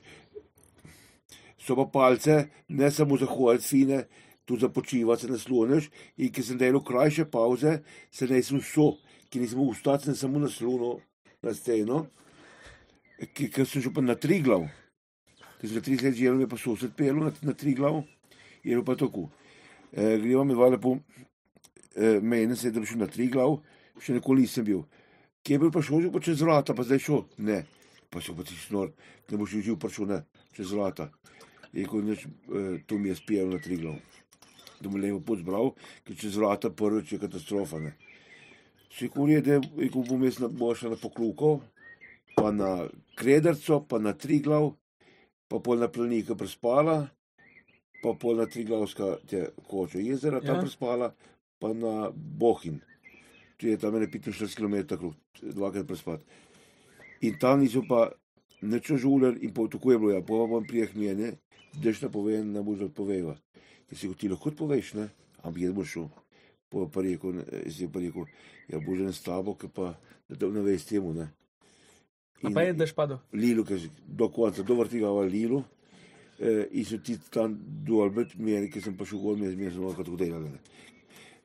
[1.58, 4.04] so pa palce, ne samo za hoditi fine,
[4.44, 5.88] tudi za počivati, se nasloniš.
[6.18, 7.80] In ker sem delal krajše pauze,
[8.12, 8.98] se nisem so,
[9.30, 11.00] ki nisem vstati, sem samo naslonil
[11.46, 12.02] na steno,
[13.32, 14.66] ki, ker sem šel pa na tri glav.
[15.56, 18.02] Ker sem za 30 let živel, je pa sosed pel na, na tri glav,
[18.66, 19.28] je pa tako.
[19.92, 20.96] E, Gremo mi dva lepo,
[21.94, 23.60] e, meni se je, da bi šel na tri glav,
[24.02, 24.82] še nikoli nisem bil.
[25.46, 27.22] Kje je bil pa šel, že pa čez vrata, pa zdaj šel?
[27.46, 27.62] Ne,
[28.10, 28.90] pa se pa ti snor,
[29.30, 30.20] ne boš živ prišel, ne,
[30.56, 31.08] čez vrata.
[31.72, 33.96] Je rekel, neč, e, to mi je spijal na tri glav.
[34.80, 35.72] Da mu levo pot zbral,
[36.04, 37.94] ker čez vrata prvič je katastrofa, ne.
[38.90, 40.48] Vse kurje, da je rekel, bom jaz na
[41.02, 41.60] pokluko,
[42.36, 44.72] pa na krederco, pa na tri glav,
[45.48, 47.08] pa pol na planika prespala,
[48.02, 50.60] pa pol na triglavska te koče jezera, tam Ja.
[50.62, 51.14] prespala,
[51.58, 52.80] pa na Bohin.
[53.56, 56.20] Tu je tam ene 45 km, krug, dvakrat prespat.
[57.20, 58.10] In tam niso pa
[58.62, 61.32] nečo žuler in po tako je bilo, ja, pa vam prijeh mene,
[61.82, 63.36] daš na povem, ne boš odpoveva.
[63.90, 65.08] Jaz si ti lahko poveš, ne,
[65.42, 66.08] ampak jaz boš šel.
[66.76, 67.40] Pa pa rekel,
[67.72, 68.26] si pa rekel,
[68.68, 69.94] ja bože ne s tabo, ki pa
[70.28, 71.30] da ne veš temu, ne.
[72.44, 73.16] A pa je, da špado.
[73.32, 75.62] Lilu, ki do konca, do vrtigava Lilu.
[76.36, 77.54] Eh, in so ti tam
[77.86, 80.50] dol, med meni, ki sem pa šel gor, mi je zelo tako delali.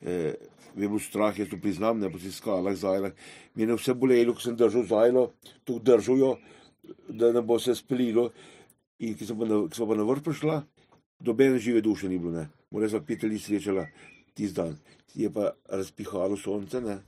[0.04, 0.36] Eh,
[0.76, 3.16] mi je bil strah, jaz to priznam, ne po tih skalah, zajlah.
[3.56, 5.30] Mi je vse bolelo, ko sem držal zajlo,
[5.64, 6.32] tu držal jo,
[7.08, 8.32] da ne bo se spelilo.
[9.00, 10.60] In ki sem pa na, sem pa na vrh prišla,
[11.24, 12.50] dobene žive duše ni bilo, ne.
[12.72, 13.88] Mora pet ali srečala
[14.34, 14.78] tisti dan.
[15.16, 17.00] Je pa razpihalo sonce, ne.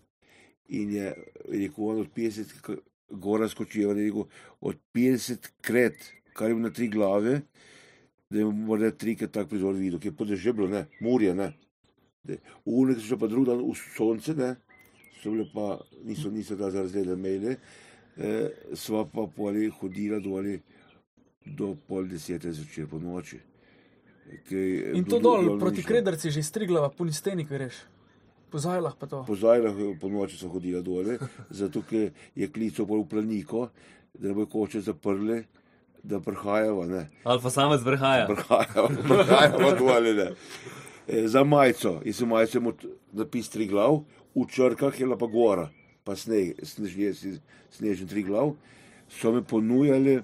[0.69, 1.13] In je
[1.49, 4.25] rekel, on od 50 k- gora skočijo, je rekel,
[4.61, 5.95] od 50 krat,
[6.33, 7.41] kar je na tri glave,
[8.29, 11.51] da je morda trikrat tak prizor videl, ki je podežeblo, ne, Murje, ne.
[12.65, 14.55] Unik so pa drug dan v sonce, ne,
[15.21, 17.57] so bile pa, niso, niso da zarazljene mejle,
[18.17, 18.31] e,
[18.79, 20.57] sva pa poli hodila doli
[21.45, 23.39] do pol desete zvečer po noči.
[24.47, 25.83] Ki je In to dol, proti.
[25.83, 27.83] Krederci, že striglava, puni stenik, veš.
[28.53, 29.23] Po zajlah pa to.
[29.25, 31.17] Po zajlah po noči so hodila dole,
[31.61, 33.69] zato ker je klical pol v planiko,
[34.13, 35.41] da ne bo koče zaprli,
[36.03, 37.03] da prihajava, ne.
[37.25, 38.27] Ali pa samec vrhaja.
[38.29, 40.27] Prihajava, prihajava dole, ne.
[41.07, 42.77] E, za majico, in sem majico imel
[43.11, 44.03] napis tri glav,
[44.35, 45.67] v črkah je pa gora,
[46.05, 47.39] pa sneg, snežje,
[47.73, 48.53] snežen tri glav,
[49.09, 50.21] so me ponujali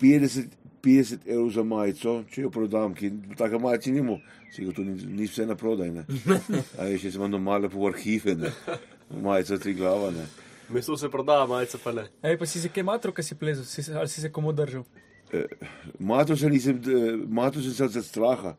[0.00, 0.54] 50,
[0.86, 4.20] 50 evrov za majico, če jo prodam, ki taka majica nimo,
[4.54, 6.04] si ga to ni, ni vse na prodaj, ne.
[6.78, 8.52] A veš, jaz sem normale po arhive, ne.
[9.22, 10.26] Majica tri glava, ne.
[10.70, 12.06] Meso se prodaja, majice pa ne.
[12.22, 14.54] Ej, pa si se kaj matro, kaj si plezal, si, se- ali si se komu
[14.54, 14.86] držal?
[15.98, 18.56] Mato se nisem, eh, mato sem se zaradi straha,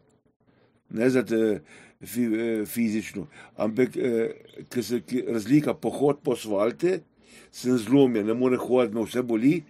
[0.90, 1.60] ne zaradi
[2.04, 4.36] fi, eh, fizično, ampak eh,
[4.70, 7.00] ker se razlika pohod po asfalte,
[7.52, 9.64] sem zlomljen, ne more hoditi, me vse boli.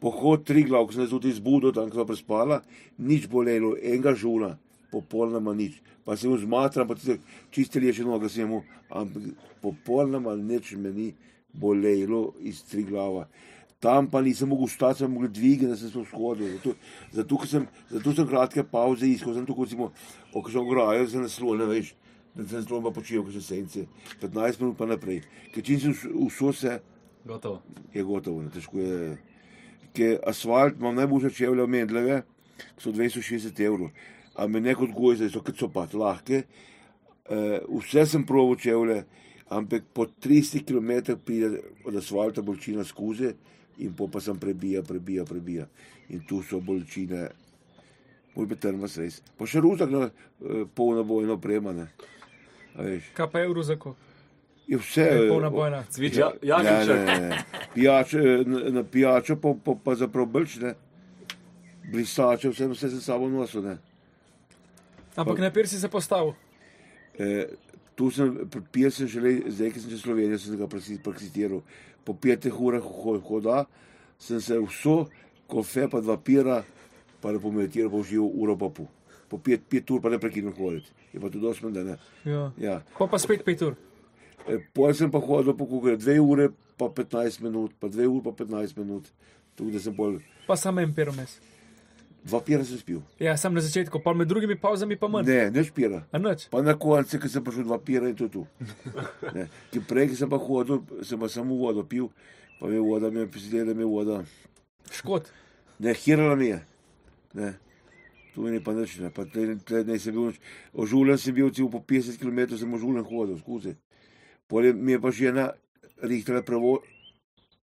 [0.00, 2.60] Pohod tri glav, ko sem se tudi zbudil, tam ko sem prespala,
[2.98, 4.56] nič bolelo, enega žuna,
[4.92, 5.80] popolnoma nič.
[6.04, 7.18] Pa sem mu zmatran, pa tiste
[7.50, 9.32] čiste leče noge sem mu, ampak
[9.64, 11.08] popolnoma nič me ni
[11.56, 13.26] bolelo iz tri glava.
[13.80, 16.56] Tam pa nisem mogel stati, sem mogel dvigati, da sem se shodil.
[16.56, 16.74] Zato,
[17.12, 19.92] zato, sem, zato sem kratke pauze iskal, sem tako recimo,
[20.32, 21.92] ko sem ograjo, se naslonil, veš,
[22.34, 23.84] da sem naslonil pa počil, ko so sence,
[24.22, 25.20] 15 minut pa naprej.
[25.52, 26.78] Ker čim sem vso se,
[27.26, 27.62] Gotovo.
[27.92, 29.16] je gotovo, ne, težko je.
[29.96, 32.22] Ker asfalt imam najboljše čevlje v Mendleve,
[32.58, 33.88] ki so 260 evrov,
[34.36, 36.42] a me neko odgoje, so kot so pa lahke.
[37.26, 39.00] Uh, vse sem proval čevlje,
[39.48, 43.32] ampak po 300 km pride od asfalta bolečina skozi
[43.78, 45.66] in po pa sem prebija, prebija, prebija.
[46.08, 47.28] In tu so bolečine,
[48.36, 49.22] moj betrma res.
[49.38, 51.88] Pa še ruzak na uh, polno bojno premane.
[53.16, 53.94] Kaj pa je Ruzako?
[54.68, 55.00] Je vse.
[55.00, 55.84] Je eh, polna bojna.
[55.90, 56.30] Cviča.
[56.42, 57.06] Ja, Ne, Jakinček.
[57.06, 57.65] ne, ne.
[57.76, 60.72] Pijačo, eh, na, pijačo pa, pa, pa zaprav brčne,
[61.84, 63.62] blistače, vse, vse sem sabo nosil.
[63.62, 63.76] Ne.
[65.16, 66.32] Ampak na pier si se postavil.
[67.18, 67.46] E,
[67.94, 68.32] tu sem,
[68.72, 71.62] pil sem šele, zdaj, ki sem čez Slovenijo, sem ga praksi- prakticiral.
[72.04, 73.64] Po petih urah ho- hoda
[74.18, 75.06] sem se vso,
[75.48, 76.62] kofe pa dva pira,
[77.20, 78.88] pa ne pometiral, pa užival uro pa pol.
[79.28, 80.92] Po pet, pet ur pa ne prekinil hoditi.
[81.12, 81.96] Je pa to dosti da ne.
[82.24, 82.52] Ja.
[82.58, 82.76] Ja.
[82.98, 83.76] Pa pa spet pet ur.
[84.46, 88.22] E, Pol sem pa hodil po kukre, dve ure pa 15 minut, pa dve ure
[88.24, 89.08] pa 15 minut.
[89.56, 91.38] Tukaj da sem pol, Pa samo en pier vmes.
[92.26, 93.00] dva pira sem spil.
[93.22, 95.26] Ja, sam na začetku, pa med drugimi pauzami pa manj.
[95.30, 96.02] Ne, ne špira.
[96.12, 96.48] A nič.
[96.50, 98.42] Pa na koncu, ki sem prišel dva pira in to je tu.
[99.70, 102.10] Ki prej, ki sem pa hodil, sem pa samo vodo pil,
[102.60, 104.16] pa mi je voda, mi je pisala, da mi je voda.
[104.90, 105.30] Škod.
[105.78, 106.58] Ne, hirala mi je.
[107.34, 107.52] Ne.
[108.34, 109.10] Tu mi ni pa nič, ne.
[109.14, 110.34] Pa tle, tle ne sem bil.
[110.74, 113.76] Ožuljen sem bil, cel po 50 km sem ožuljen hodil, skozi.
[114.50, 115.52] Pol je, mi je pa žena
[116.02, 116.78] rihtala prevo,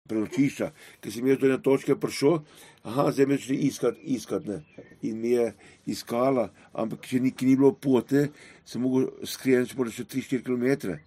[0.08, 2.40] prenočišča, ker sem jaz do ene točke prišel,
[2.82, 4.58] aha, zdaj me začne iskat, iskat, ne.
[5.06, 5.52] In mi je
[5.94, 8.28] iskala, ampak če ni, ki ni bilo pote,
[8.64, 10.98] sem mogel skreniti še 3-4 km.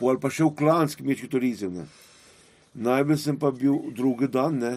[0.00, 1.76] Pol pa še v klanski mečki turizem.
[1.78, 1.86] Ne.
[2.74, 4.72] Najbolj sem pa bil drugi dan, ne,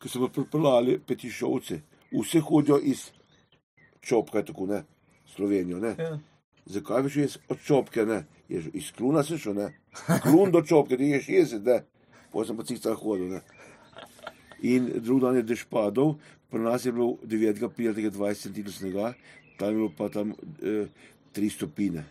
[0.00, 1.82] ko so me pripeljali petišovce.
[2.14, 3.10] Vse hodijo iz
[4.00, 4.84] Čopka, tako ne,
[5.34, 5.82] Slovenijo.
[5.82, 5.92] Ne.
[5.98, 6.14] Ja.
[6.66, 8.24] Zakaj bi šel od Čopke, ne?
[8.48, 9.68] Je iz Kluna se šel, ne?
[10.22, 11.82] Klun do Čopke, ti je 60, ne?
[12.32, 13.40] Potem sem pa cista hodil, ne?
[14.66, 16.16] In drug dan je dež padal,
[16.50, 17.64] pri nas je bilo 9.
[17.64, 19.14] aprila tega 20 cm snega,
[19.58, 20.32] tam je bilo pa tam
[20.62, 20.88] eh,
[21.36, 22.04] 3 stopine,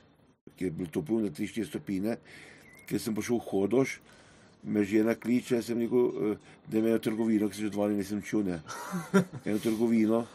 [0.55, 2.17] ki je bilo toplo na 3-4 stopine,
[2.85, 3.99] ker sem prišel hodoš,
[4.65, 6.37] me žena kliče, sem rekel, eh,
[6.69, 8.61] da me je trgovino, ki se že dva dni nisem čul, ne.
[9.47, 10.25] Eno trgovino,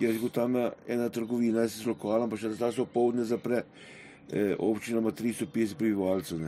[0.00, 3.24] je rekel, tam je ena trgovina, jaz sem z lokalom, pa še da so povdne
[3.24, 3.64] zapre,
[4.30, 6.46] eh, občina ima 350 prebivalcev.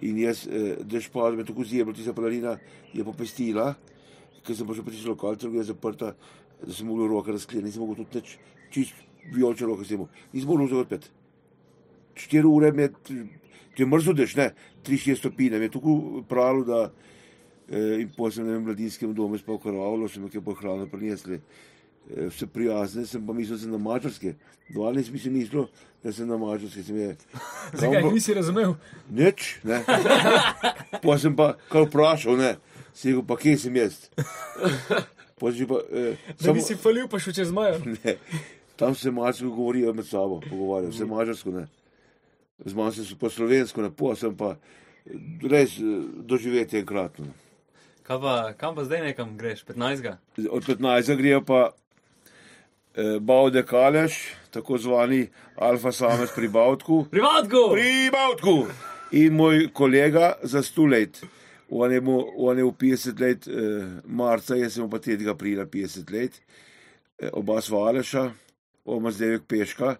[0.00, 2.56] In jaz, eh, dež padel, me tako zjebal, tista palarina
[2.94, 3.74] je popestila,
[4.42, 6.14] ker sem prišel pri tisti lokal, trgovina je zaprta,
[6.62, 8.38] da sem mogel roke razkleniti, nisem mogel tudi teč,
[8.72, 8.94] čist
[9.34, 11.10] vijolče roke sem imel, nisem mogel vzeti odpet.
[12.14, 16.64] Štiri ure me, ti je mrzlo dež, ne, tri, štiri stopine, me je tako pravilo,
[16.64, 16.80] da
[17.68, 21.36] eh, in potem sem v mladinskem domu spal karavalo, sem nekaj po hrano prinesli.
[21.36, 21.71] Eh,
[22.28, 24.34] Vse prijazne, sem pa mislil, da sem na mačarske.
[24.74, 25.66] Dvanajst mi se mislil,
[26.04, 26.82] da sem na mačarske.
[26.82, 27.16] Sem je,
[27.80, 28.74] Zakaj nisi razumel?
[29.10, 29.78] Nič, ne.
[31.04, 32.56] Pa sem pa kar vprašal, ne.
[32.94, 34.08] Si rekel, pa kje sem jaz?
[35.40, 37.80] Pa si pa, eh, Da samo, nisi falil, pa šel čez mejo.
[38.04, 38.16] ne,
[38.78, 41.64] tam se mačarsko govorijo med sabo, pogovarjajo, vse mačarsko ne.
[42.64, 45.16] Z manj sem se pa slovensko, ne, pa sem pa eh,
[45.50, 47.26] res eh, doživeti enkratno.
[48.06, 49.64] Kaj pa, kam pa zdaj nekam greš?
[49.66, 50.12] 15.
[50.50, 51.16] Od 15.
[51.16, 51.70] grejo pa
[52.94, 55.26] eh, Baude Kaleš, tako zvani
[55.56, 57.04] Alfa Samec pri Bautku.
[57.10, 57.62] Pri Vatku!
[57.72, 58.66] Pri Bautku!
[59.12, 61.22] In moj kolega za 100 let.
[61.70, 65.28] On je, mu, on je v 50 let eh, marca, jaz sem pa 3.
[65.30, 66.40] aprila 50 let.
[67.18, 68.30] Eh, oba sva Aleša,
[68.84, 69.96] oma zdaj peška.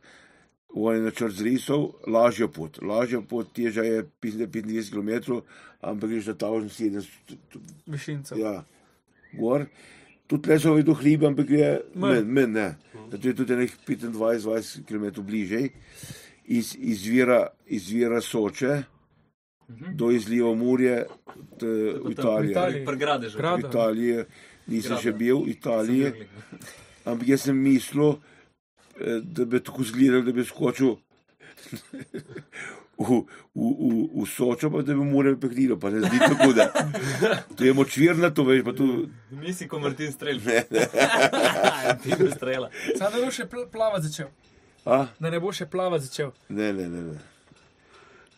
[0.75, 2.79] On je načrt zrisal, lažjo pot.
[2.83, 5.41] Lažja pot teža je 25 km,
[5.81, 8.39] ampak greš na 1700 Višincev.
[8.39, 8.65] Ja,
[9.33, 9.67] gor.
[10.33, 12.25] Tudi le so videl hribe, ampak je Manj.
[12.25, 12.69] men, ne.
[13.11, 15.69] Zato je tudi nekih 25-20 km bližje.
[16.45, 18.83] Iz, izvira, izvira Soče
[19.69, 21.05] do izliva Murje
[21.61, 21.67] t,
[22.05, 22.55] v Italiji.
[22.55, 23.61] V.
[23.61, 24.25] Italiji
[24.67, 25.19] nisem še Grada.
[25.19, 26.13] bil, v Italiji,
[27.05, 28.17] ampak jaz sem mislil,
[28.97, 30.97] eh, da bi tako zgledal, da bi skočil
[32.99, 33.23] v,
[33.55, 36.69] v, v, v Sočo, pa da bi Murje pekrilo, pa ne zdi tako, da.
[37.57, 39.09] To je močvirna, to veš, pa tu.
[39.31, 40.41] Nisi kot Martin Strel.
[42.03, 42.71] Ti bi strela.
[42.99, 44.31] Sam ne bo še pl- plavati začel.
[44.85, 45.07] A?
[45.19, 46.33] Da ne bo še plavati začel.
[46.49, 47.03] Ne, ne, ne.
[47.13, 47.21] ne.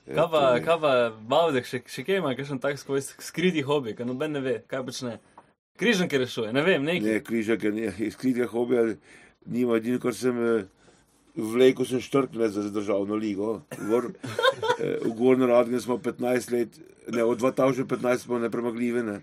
[0.05, 4.05] Kaj pa, kaj pa, Bavdek, še, še kje ima kakšen tak svoj skriti hobi, ker
[4.05, 5.14] noben ne ve, kaj počne.
[5.80, 7.02] Križanke rešuje, ne vem, nekaj.
[7.02, 8.84] Ne, križake, ne, iz križa hobija
[9.50, 10.68] nima, edino, kar sem eh,
[11.37, 13.61] vlekel, sem štrkle za državno ligo.
[13.89, 14.11] Gor,
[14.78, 16.78] eh, v Gorni Radgni smo 15 let,
[17.12, 19.03] ne, od 2015 smo nepremagljivi.
[19.03, 19.20] Ne.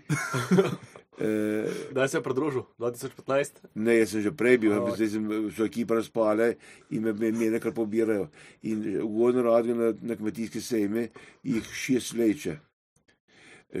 [1.18, 2.62] Eh, Kdaj se je pridružil?
[2.78, 3.60] 2015?
[3.74, 6.54] Ne, jaz sem že prej bil, ampak zdaj sem so ekipa razpale
[6.90, 8.30] in me, me, nekaj pobirajo.
[8.62, 11.10] In v Gorni Radgni na, na kmetijski sejme
[11.44, 12.56] jih šest leče.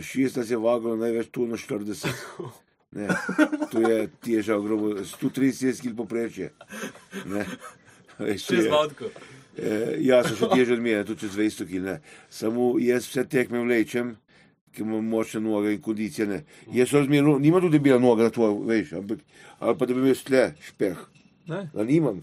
[0.00, 2.12] Šest nas je vagalo največ tu na 40.
[2.92, 3.08] Ne,
[3.72, 6.52] to je teža ogromno, 130 kg poprečje.
[7.24, 7.46] Ne.
[8.28, 9.08] Šest je- Bavdkov.
[9.54, 11.98] Eh, ja, so še teže od mene, tudi čez 200 kg.
[12.30, 14.14] Samo jaz vse tekme vlečem,
[14.72, 16.26] ker imam močne noge in kondicije.
[16.26, 16.38] Ne.
[16.72, 19.18] Jaz sem zmerno, nima tudi bila noga na tvojo, veš, ampak,
[19.58, 20.96] ali pa da bi imel stle, špeh.
[21.46, 21.68] Ne?
[21.74, 22.22] Da nimam.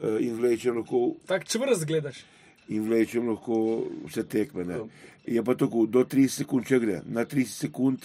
[0.00, 2.24] Eh, in vlečem lahko, Tako čvrst gledaš.
[2.68, 3.60] in vlečem lahko
[4.06, 4.64] vse tekme.
[4.64, 4.78] Ne.
[5.24, 7.00] Je pa tako, do 30 sekund, če gre.
[7.06, 7.98] Na 30 sekund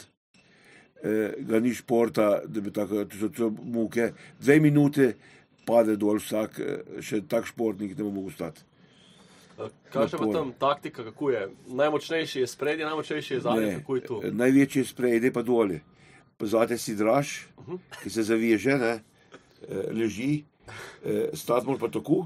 [1.04, 4.12] eh, ga ni športa, da bi tako, to so, to so muke.
[4.40, 5.14] Dve minute
[5.66, 6.66] pade dol vsak, eh,
[7.02, 8.62] še tak športnik ne bo mogel stati.
[9.90, 10.34] Kaj Napor.
[10.34, 11.42] tam taktika, kako je?
[11.68, 14.22] Najmočnejši je spredje, najmočnejši je zadnji, kako je to?
[14.24, 15.80] eh, Največji je sprejde pa dole.
[16.38, 17.46] Pozate si draž,
[18.02, 18.94] ki se zaveže, ne,
[19.62, 20.44] eh, leži,
[21.34, 22.26] stati mora pa tako,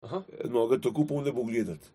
[0.00, 0.22] Aha.
[0.44, 1.88] noge tako pa ne bo gledati.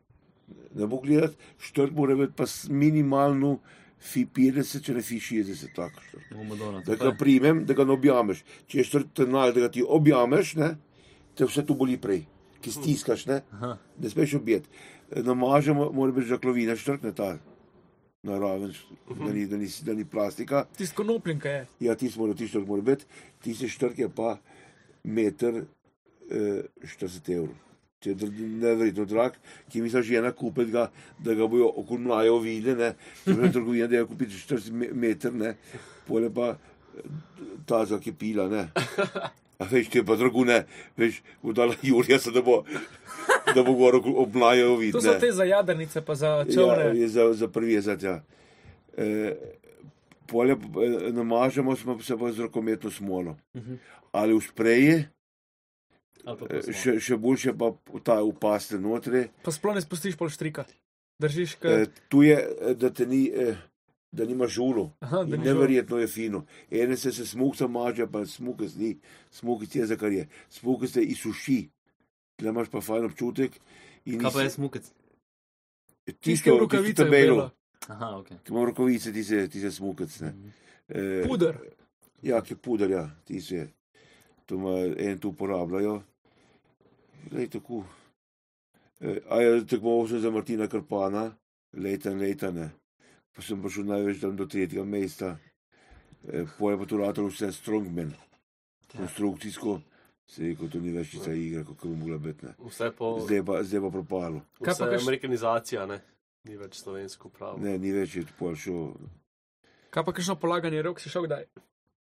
[0.76, 3.58] Ne bo gledati, štrt mora biti pa minimalno
[4.04, 5.72] fi 50, če ne fi 60.
[5.76, 6.34] Tako, štrt.
[6.36, 6.82] Bomo dona.
[6.86, 8.44] da ga primem, da ga ne objameš.
[8.68, 10.74] Če je štrt tenal, da ga ti objameš, ne,
[11.38, 12.26] te vse to boli prej,
[12.64, 14.70] ki stiskaš, ne, ne smeš objeti.
[15.24, 17.36] Namažemo, mora biti žaklovina, štrkne ta
[18.24, 18.72] naraven,
[19.20, 20.66] da ni, da ni, da ni plastika.
[20.78, 21.66] Tisto konopljenka je.
[21.80, 23.06] Ja, ti smo ti štrk mora biti,
[23.44, 24.38] ti se štrk je pa
[25.04, 25.64] meter
[26.32, 27.56] eh, 40 evrov.
[28.04, 28.16] To je
[28.60, 29.32] neverjetno drag,
[29.70, 30.90] ki mi žena kupiti ga,
[31.20, 32.92] da ga bojo okulmlajo videli,
[33.26, 35.56] ker je trgovina, da je kupiti 40 me- meter, ne,
[36.06, 37.00] pole pa eh,
[37.66, 38.68] ta za ki pila, ne.
[39.60, 40.66] A veš, ti je pa drago, ne,
[40.98, 42.64] veš, vdala Jurija se, da bo,
[43.56, 44.92] da bo gor obmlajo videli.
[44.92, 47.00] To so te za jadrnice, pa za Ja, čovne.
[47.00, 48.06] je za, za privezati.
[48.06, 48.20] Ja.
[48.98, 49.36] E,
[50.28, 53.38] polje e, namažemo smo se pa z rokometno smolo.
[53.56, 53.74] Mhm.
[54.12, 55.08] Ali v spreji, Ali pa e, posmo.
[56.74, 59.28] Še, še boljše pa ta upaste notri.
[59.42, 60.66] Pa sploh ne spustiš pol štrika.
[61.20, 61.86] Držiš, E, kaj.
[62.10, 63.28] tu je, e, da te ni.
[63.28, 63.56] E,
[64.14, 64.92] Da nima žulu.
[65.00, 65.48] Aha, da In ni.
[65.48, 66.44] Neverjetno je fino.
[66.70, 68.92] Ene se se smukca maže, pa smukac ni,
[69.32, 70.28] smukac je za kar je.
[70.52, 71.56] Smukac te izsuši.
[72.38, 73.58] Tle imaš pa fajn občutek.
[74.06, 74.86] in Kaj pa nis- je smukec?
[76.06, 77.50] Tisto Tisto, rokavice tisto je belo.
[77.88, 78.28] Aha, ok.
[78.38, 80.20] ki ima rokavice, ti se, ti se smukac.
[80.20, 80.34] Ne.
[80.90, 81.58] E, Puder.
[82.22, 83.68] Ja, ki puder, ja, ti se,
[84.46, 86.04] to ima en tu uporabljajo.
[87.32, 87.84] Lej tako.
[89.00, 91.32] E, a je tekmoval sem za Martina Krpana,
[91.74, 92.70] leta in leta ne.
[93.32, 95.38] Pa sem prišel največ tam do tretjega mesta.
[96.24, 98.14] E, Poje pa tu ratel vse strongman,
[98.92, 99.82] konstrukcijsko.
[100.26, 102.48] Se je rekel, to ni več tista igra, kot bi mogla biti.
[102.58, 102.70] Po
[103.20, 104.40] Zdaj pa, zdaj pa propalo.
[104.56, 106.00] Kaj pa vse kaš- amerikanizacija, ne?
[106.44, 107.60] Ni več slovensko pravo.
[107.60, 108.94] Ne, ni več je pol šel.
[109.90, 111.44] Kaj pa kakšno polaganje rok si šel kdaj?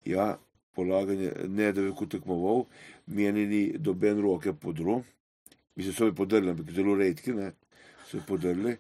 [0.05, 0.39] Ja,
[0.75, 2.65] polaganje, ne da bi kot tekmoval,
[3.07, 5.03] meni ni doben roke podro.
[5.77, 7.53] Mi se so mi podrli, ampak zelo redki, ne,
[8.09, 8.77] so mi podrli.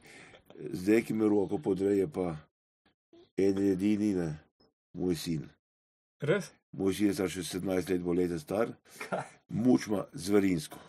[0.73, 2.35] Zdaj, ki me roko podre, je pa
[3.41, 4.29] en edini, ne,
[4.95, 5.47] moj sin.
[6.23, 6.53] Res?
[6.73, 8.73] Moj sin je star še 17 let, bo leta star,
[9.49, 10.81] mučma zverinsko.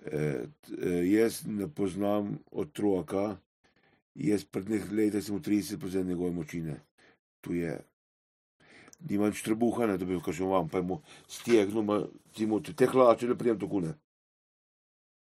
[0.00, 0.20] E,
[0.66, 3.38] t- e, jaz ne poznam otroka,
[4.14, 6.80] jaz pred nekaj leti sem v 30% njegove močine.
[7.40, 7.78] tu je.
[9.08, 12.02] Nima nič trebuha, ne, da bi kažem vam, pa mu stegnemo,
[12.36, 13.94] ti mu te hlače, ne prijem tako ne.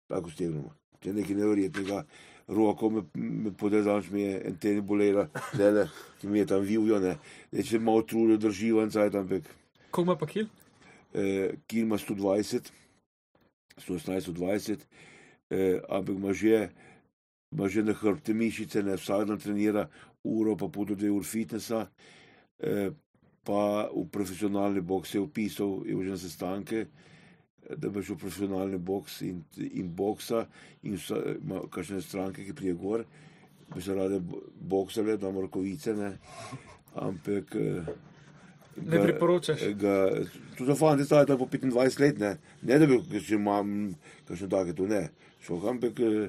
[0.09, 0.71] Tako stegnemo.
[1.01, 2.05] To je nekaj neverjetnega.
[2.47, 5.89] Roko me, me podezam, mi je en teden bolela, zdaj,
[6.21, 7.17] ki mi je tam vijo, ne.
[7.51, 9.49] Zdaj, če malo trudijo, držijo en cajt, ampak
[9.91, 10.47] Koliko ima pa kil?
[11.15, 12.71] eh, ki ima 120,
[13.79, 14.87] 118, 120,
[15.51, 16.69] eh, ampak ima že,
[17.53, 19.89] ima že na hrbte mišice, ne vsak dan trenira
[20.25, 21.89] uro, pa pol do dve ur fitnesa,
[22.61, 22.91] eh,
[23.47, 26.87] pa v profesionalni boks je upisal, je že na sestanke,
[27.69, 30.47] da šel v profesionalni boks in, in boksa,
[30.83, 33.05] in vsa, ima kakšne stranke, ki prije gor,
[33.69, 36.13] bi se rade bo- boksale, da ima rokovice, ne,
[36.97, 37.55] ampak.
[37.55, 37.95] Eh,
[38.77, 39.63] Ne ga- priporočaš?
[39.75, 39.93] Ga,
[40.53, 43.95] tu so fanti stari tam po 25 let, ne, ne da bi, če imam
[44.27, 45.07] kakšne take, tu ne.
[45.41, 46.29] Šel ampak eh,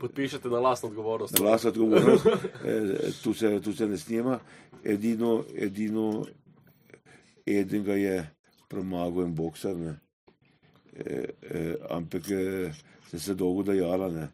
[0.00, 1.36] Podpišete na lastno odgovornost.
[1.38, 2.26] glas odgovornost,
[2.66, 4.38] eh, tu se, tu se ne snima.
[4.84, 6.26] Edino, edino,
[7.46, 8.30] eden ga je
[8.68, 9.96] premagal en boksar, ne.
[10.96, 12.72] Eh, eh, ampak eh,
[13.10, 14.28] se se dolgo dajala, ne.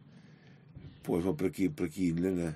[1.02, 2.54] Potem smo preki, prekinili, ne.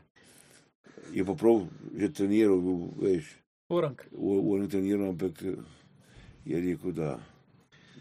[1.12, 1.66] Je pa prav
[1.98, 3.42] že treniral, bil, veš,
[3.72, 3.96] Orang.
[4.12, 5.42] Uran treniral, ampak
[6.44, 7.18] je rekel, da,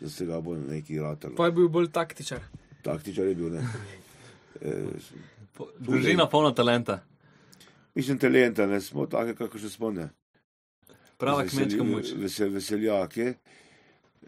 [0.02, 1.36] da se ga bo nekaj ratalo.
[1.36, 2.44] Pa je bil bolj taktičar.
[2.84, 3.64] Taktičar je bil, ne.
[4.58, 4.74] E,
[5.54, 7.00] Po- Družina polna talenta.
[7.96, 10.10] mislim, talenta, ne smo take, kako še smo, ne.
[11.18, 12.14] Prava Veseli- kmečka moč.
[12.16, 13.34] Vesel, veseljake.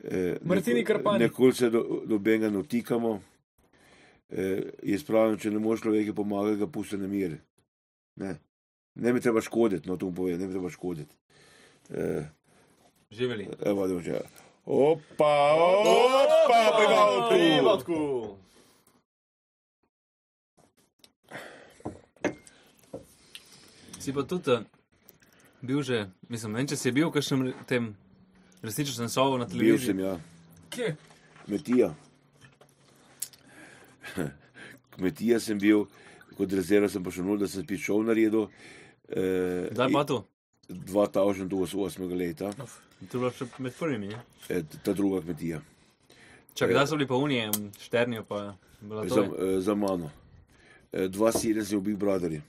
[0.03, 1.19] E, Martini Krpani.
[1.19, 3.21] Nekoli se do, do benga dotikamo.
[4.29, 4.45] E,
[4.83, 7.37] jaz pravim, če ne moreš človeka pomagati, ga pusti na mir.
[8.15, 8.35] Ne.
[8.95, 11.15] Ne mi treba škoditi, no to mu povem, ne mi treba škoditi.
[11.89, 12.23] E,
[13.11, 13.47] Živeli.
[13.61, 14.19] evo, da že.
[14.65, 17.29] Opa, opa, prijavil.
[17.29, 17.97] Privatku.
[24.03, 24.63] Si pa tudi uh,
[25.61, 27.93] bil že, mislim, ne vem, če si bil v kakšnem tem
[28.61, 29.85] resničnem šovu na Bil televiziji.
[29.85, 30.17] sem, ja.
[30.69, 30.89] Kje?
[31.45, 31.89] Kmetija.
[34.95, 35.85] Kmetija sem bil,
[36.37, 38.47] kot rezerva sem pa še nul, da sem spet šel na redu.
[39.07, 40.19] Eh, Kdaj pa to?
[40.69, 42.51] 2008 leta,
[43.03, 44.07] To je bilo še med prvimi.
[44.07, 44.19] ne?
[44.49, 45.59] eh, ta druga kmetija.
[46.53, 47.49] Čak, kdaj so bili pa unije,
[47.79, 50.11] šternijo pa Za, eh, za mano.
[50.91, 52.41] Eh, 2-7 sem bil Brotherji.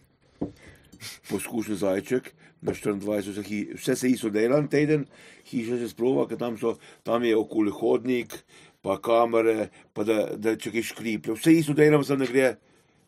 [1.30, 2.32] Poskušen zajček,
[2.64, 5.04] na 24, so hi, vse se isto dela en teden,
[5.50, 8.36] hiša se sprova, ker tam, so, tam je okoli hodnik,
[8.84, 11.36] pa kamere, pa da, da če kaj škriplje.
[11.38, 12.54] Vse isto delam, samo ne gre,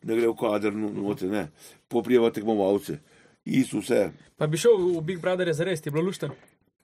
[0.05, 1.47] ne gre v kader no- noter, ne.
[1.89, 2.99] Poprijeva tekmovalce.
[3.47, 4.11] Isto vse.
[4.37, 6.33] Pa bi šel v Big Brother za res, ti je bilo lušten.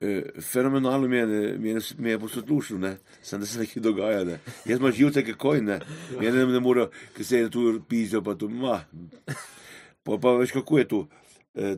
[0.02, 3.82] Eh, fenomenalno mi je, ne, mi je, mi je poslušal, ne, sem da se nekaj
[3.82, 4.40] dogaja, ne.
[4.66, 5.78] Jaz imam živce, kako ne,
[6.18, 8.80] mene ne, ne more, ki se je tu pisajo, pa tu, ma.
[10.02, 11.00] Pa, pa veš, kako je tu,
[11.54, 11.76] eh,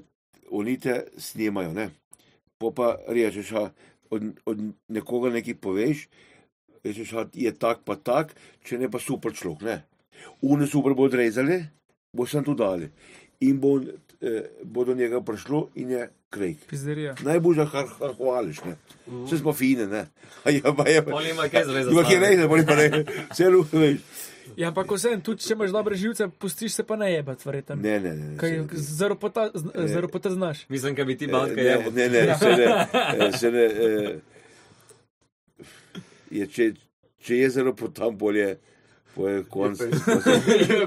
[0.51, 1.91] oni te snimajo, ne.
[2.59, 3.69] Pa pa rečeš, a,
[4.11, 4.59] od, od
[4.89, 6.09] nekoga nekaj poveš,
[6.85, 8.33] rečeš, a, je tak pa tak,
[8.65, 9.77] če ne pa super človek, ne.
[10.41, 11.61] Une super bo odrezali,
[12.15, 12.89] bo sem tu dali.
[13.45, 16.67] In bo, eh, bo do njega prišlo in je krejk.
[16.71, 17.15] Pizderija.
[17.23, 18.77] Najbolj kar hvališ, ne.
[19.07, 20.07] Vse smo fine, ne.
[20.45, 21.11] A ja, pa je pa.
[21.11, 21.93] Pol ima kaj zvezda.
[21.93, 23.05] Ima kaj reči, boli pa ne.
[23.33, 24.01] Vse lupe, veš.
[24.57, 27.77] Ja, ampak vse, tudi če imaš dobre živce, pustiš se pa ne jebat, verjetno.
[27.77, 28.37] Ne, ne, ne.
[28.37, 29.49] Kaj se- zelo pota,
[29.87, 30.69] zelo pota znaš.
[30.69, 31.91] Mislim, da bi ti banka ne, je.
[31.91, 32.67] ne, ne, se ne,
[33.19, 34.21] eh, se ne, eh,
[36.31, 36.69] je, če,
[37.19, 38.57] če je zelo potam bolje,
[39.15, 40.37] po je konc, po se,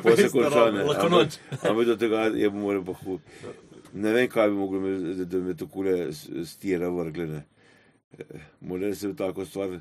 [0.01, 0.83] po se konča, ne.
[0.83, 3.21] Lahko Ampak- do tega je bo moral pa hud.
[3.93, 7.45] Ne vem, kaj bi moglo, me, da, me takole s- stira vrgle, ne.
[8.13, 8.23] Eh,
[8.61, 9.79] Mora se v tako stvar,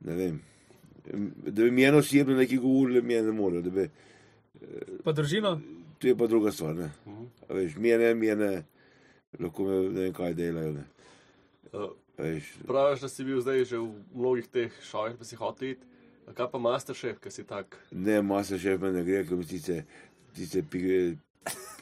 [0.00, 0.40] ne vem.
[1.06, 3.88] Da bi mi eno osebno nekaj govorili, mi ne more, da bi,
[5.04, 5.60] Pa družino,
[5.98, 6.90] to je pa druga stvar, ne.
[7.44, 8.62] A veš, mi ne, mi ne,
[9.38, 10.84] lahko me ne vem, kaj delajo, ne.
[11.72, 15.68] Uh, Veš, Praviš, da si bil zdaj že v mnogih teh šovih, pa si hotel
[15.70, 15.84] iti.
[16.24, 17.74] A kaj pa Masterchef, ki si tak?
[17.90, 19.82] ne, masa šef me ne gre, ker mi tice,
[20.32, 21.16] tice pige,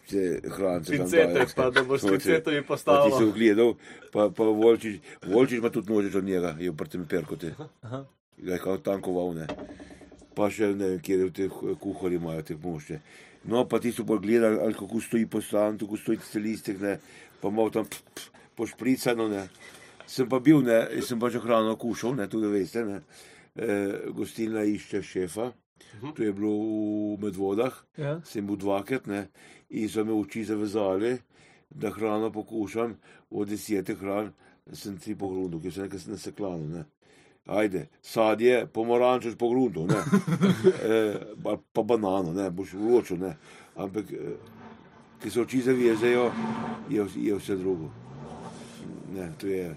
[0.08, 0.88] te hrance.
[0.88, 1.52] tam Pincete, dajo.
[1.54, 2.16] pa da boš s Noče.
[2.16, 3.28] pincetami Pa ti se postavil.
[3.28, 3.74] ogledal,
[4.10, 7.54] pa, pa Volčič, Volčič ima tudi nožič od njega, je v prtem perkote.
[8.43, 9.47] Ga je kao tankoval, ne.
[10.36, 12.99] Pa še ne vem, kje v teh kuhari imajo te mošče.
[13.45, 16.99] No, pa ti so pa gledali, ali kako stoji poslan, kako stoji tiste listek, ne,
[17.40, 19.49] pa malo tam pf, pf, pošpricano, ne.
[20.07, 23.01] Sem pa bil, ne, sem pa že hrano kušal, ne, tudi veste, ne.
[23.55, 23.74] E,
[24.14, 25.51] gostilna išče šefa,
[26.14, 26.53] to je bilo
[27.16, 28.14] v Medvodah, ja.
[28.24, 29.26] sem bil dvakrat, ne,
[29.74, 31.16] in so me oči zavezali,
[31.70, 32.95] da hrano pokušam,
[33.30, 34.32] od desetih hran
[34.72, 36.84] sem tri po gruntu, ki so nekaj naseklano, ne.
[37.47, 40.03] Ajde, sadje, pomorančeš po gruntu, ne.
[40.82, 41.18] E,
[41.72, 43.36] pa, banano, ne, boš vročil, ne.
[43.76, 44.36] Ampak, e,
[45.22, 46.30] ki se oči zavezajo,
[46.90, 47.90] je, je vse drugo.
[49.14, 49.74] Ne, to je,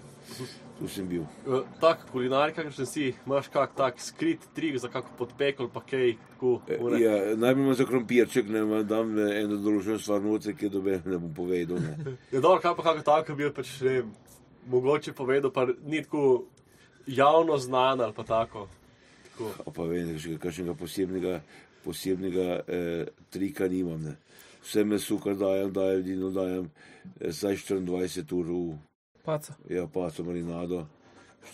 [0.78, 1.26] tu sem bil.
[1.46, 6.14] Uh, tak kulinar, kakršen si, imaš kak tak skrit trik za kako podpekel, pa kaj,
[6.32, 6.60] tako.
[6.80, 7.00] one?
[7.02, 11.18] Ja, najbolj ima za krompirček, ne vam dam eno določeno stvar noce, ki dobe ne
[11.18, 11.82] bom povedal.
[11.82, 12.14] Ne.
[12.34, 14.14] Je dobro, kaj pa kako tako bil, pač ne vem,
[14.70, 16.46] mogoče povedal, pa ni tako
[17.06, 18.68] javno znan ali pa tako.
[19.30, 19.52] tako.
[19.66, 21.40] A pa vem, še kakšnega posebnega,
[21.84, 24.02] posebnega eh, trika nimam.
[24.02, 24.16] Ne.
[24.64, 26.70] Vse meso, kar dajem, dajem, dino dajem,
[27.20, 28.78] eh, saj 24 ur v
[29.24, 29.54] Paca.
[29.70, 30.86] ja, paco marinado,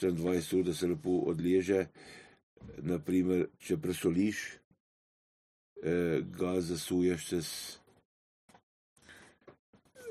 [0.00, 1.86] 24 ur, da se lepo odleže.
[2.78, 4.58] Naprimer, če presoliš,
[5.82, 7.78] eh, ga zasuješ čez,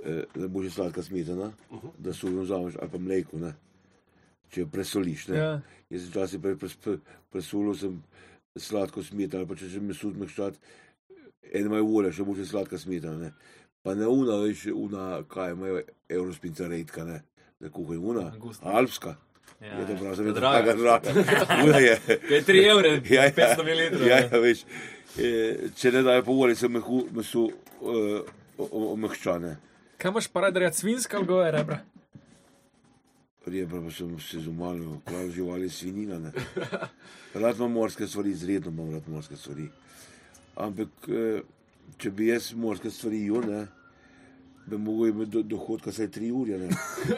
[0.04, 1.54] eh, da bo že sladka smetana,
[1.98, 3.54] da sujo vzameš ali pa mleko, ne.
[4.52, 5.28] Če presoliš.
[5.32, 5.38] Ne.
[5.40, 5.52] Ja.
[5.92, 6.98] Jaz sem včasih pre, pres, pre,
[7.32, 7.98] presulil sem
[8.60, 10.60] sladko smetano, pa če že meso odmehčati,
[11.56, 13.18] en maj ure, še bo še sladka smetana.
[13.30, 13.58] Ne.
[13.82, 15.82] Pa ne una, veš, una, kaj imajo,
[16.12, 17.22] eurospinca redka, ne,
[17.60, 18.76] da kuhajo una, Angustna.
[18.78, 19.16] alpska.
[19.62, 20.68] Ja, je to prav, to je jaz drago.
[20.68, 21.58] tako draga.
[21.68, 21.96] Una je.
[22.34, 24.08] Je 3 evre, Ja, ja, 500 ml.
[24.10, 24.64] Ja, ja, veš,
[25.22, 28.22] eh, če ne dajo po uri, se mehu, meso uh,
[28.58, 29.56] omehčane.
[30.02, 31.78] Kaj imaš pa rad, reči svinska ali goje rebra?
[33.46, 36.20] Rebra pa sem se zumalil, prav živali svinina.
[36.20, 36.32] Ne.
[37.34, 39.70] Rad imam morske stvari, izredno imam rad morske stvari.
[40.56, 41.42] Ampak, eh,
[41.98, 43.68] če bi jaz morske stvari jedel, ne,
[44.66, 46.70] bi mogel imeti do, dohodka vsaj tri ure ne.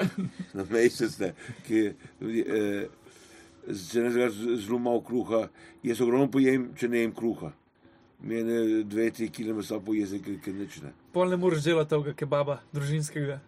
[0.57, 1.19] na mesec.
[1.19, 1.33] Ne,
[1.67, 1.83] ki,
[2.31, 2.87] eh,
[3.67, 5.49] če ne zelo malo kruha,
[5.83, 7.51] jaz ogromno pojem, če ne jem kruha.
[8.23, 10.95] Mene dve, tri kile mesa pojezem, ker nič ne.
[11.11, 13.41] Pol ne moreš delati tega kebaba, družinskega.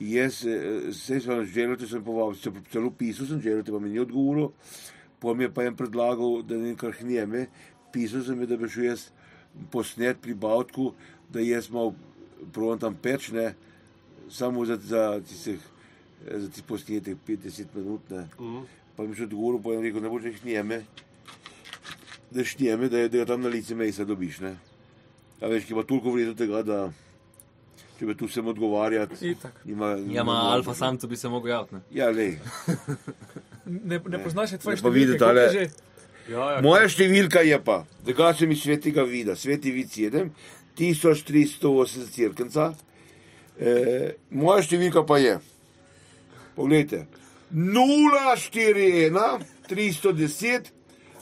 [0.00, 3.88] Jaz eh, se sem želel, če sem povabil, če celo pisal sem želel, pa mi
[3.88, 4.50] ni odgovoril.
[5.20, 7.46] Pa mi je pa en predlagal, da ne kar hnjeme.
[7.92, 9.06] Pisal sem, da bi šel jaz
[9.72, 10.90] posnet pri Bavtku,
[11.32, 11.94] da jaz malo
[12.52, 13.54] provam tam peč, ne,
[14.28, 15.62] samo za, za tistih,
[16.26, 18.26] eh, za tistih posnetek 50 minut, ne.
[18.36, 18.66] Mhm.
[18.96, 20.82] Pa mi je še odgovoril, pa je rekel, ne boš hnjeme,
[22.30, 24.54] da šnjeme, da, je- da ga tam na lice mesa dobiš, ne.
[25.40, 26.78] A veš, ki ima toliko vredno tega, da
[27.98, 29.52] če bi tu sem odgovarjati, Itak.
[29.64, 31.74] Ima, Ja, ima alfa samcu bi se mogel javiti.
[31.74, 31.80] ne.
[31.90, 32.38] Ja, lej.
[33.66, 35.68] Ne, ne poznaš še tvoje vidite, številke, že?
[36.30, 40.30] Ja, ja, Moja številka je pa, da se mi svetega vida, sveti vid 7,
[40.78, 42.74] 1380 cirkenca.
[43.58, 43.72] E,
[44.30, 45.38] moja številka pa je,
[46.54, 47.06] pogledajte,
[47.50, 50.70] 041 310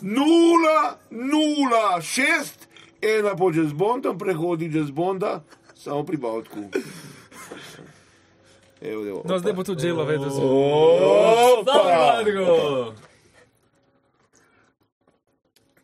[0.02, 2.68] 006,
[3.00, 5.44] ena po Jazz Bondom, prehodi Jazz Bonda,
[5.84, 6.60] samo pri Bavtku.
[8.82, 10.28] Evo, evo, No, zdaj bo tudi želo vedel.
[10.28, 11.72] za- Opa!
[12.22, 12.94] Zdravo!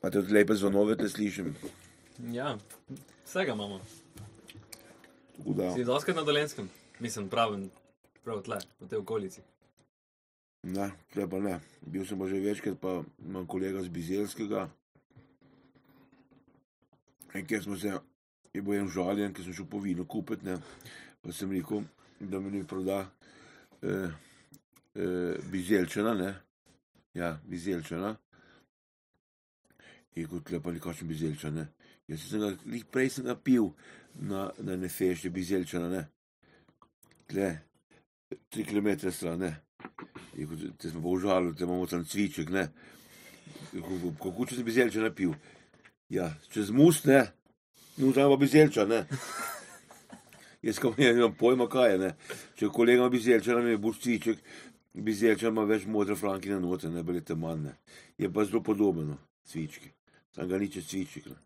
[0.01, 1.55] Pa tudi lepe zvonove te slišim.
[2.27, 2.57] Ja,
[3.25, 3.81] vsega imamo.
[5.37, 5.73] Tako da.
[5.73, 6.71] Si doskrat na dolenskem?
[6.99, 7.71] Mislim, pravim,
[8.25, 9.41] prav tle, v tej okolici.
[10.63, 11.55] Ne, tle pa ne.
[11.83, 14.69] Bil sem pa že večkrat, pa imam kolega z Bizelskega.
[17.35, 17.93] In kjer smo se,
[18.55, 20.57] je bil en žaljen, ker sem šel po vino kupiti, ne.
[21.23, 21.85] Pa sem rekel,
[22.21, 23.03] da mi ne proda
[23.83, 24.11] eh,
[24.95, 26.33] eh, Bizelčana, ne.
[27.15, 28.15] Ja, Bizelčana.
[30.19, 31.69] In kot lepa nekakšen Bizelčan, ne.
[32.11, 32.53] Jaz sem ga,
[32.91, 33.71] prej sem ga pil
[34.27, 36.05] na, na nefešti Bizelčana, ne.
[37.31, 37.51] Tle,
[38.51, 39.53] tri kilometre stran, ne.
[40.35, 42.67] Je kot, te smo pa užalili, da imamo tam cviček, ne.
[43.71, 45.35] Kako- Kako če si bizelča napil?
[46.11, 47.21] Ja, čez mus, ne.
[48.01, 49.05] No, tam pa bizelča, ne.
[50.63, 52.11] Jaz kam ne imam pojma, kaj je, ne.
[52.57, 54.41] Če kolega ima bizelča, nam je boš cviček,
[54.95, 57.77] bizelča ima več modre flanke na note, ne, bili te manj, ne.
[58.21, 59.93] Je pa zelo podobno, cvički.
[60.37, 61.39] Sam ga ni čez cviček, ne.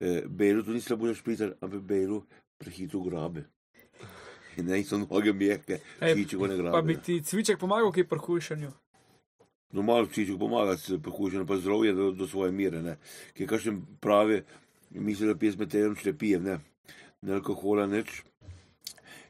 [0.00, 2.22] E, Belu to ni slabo za špritar, ampak Belu
[2.60, 3.44] prehitro grabe.
[4.56, 6.76] In ne, so noge mehke, cviček ne grabe.
[6.76, 8.72] Pa bi ti cviček pomagal, ki je pri hujšanju.
[9.72, 12.96] No, malo psiček pomaga, se prehuženo pa zdravje do, do svoje mire, ne.
[13.36, 14.42] Ki kažem pravi,
[14.90, 16.58] misli, da pije s meterom šlepijem, ne.
[17.22, 18.22] Ne alkohola, nič.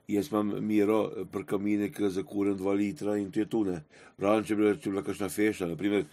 [0.08, 3.80] Jaz imam miro pri kamine, ki zakurem dva litra in to je tu, ne.
[4.18, 6.06] Razen, če bi bila, bi bila kakšna feša, naprimer,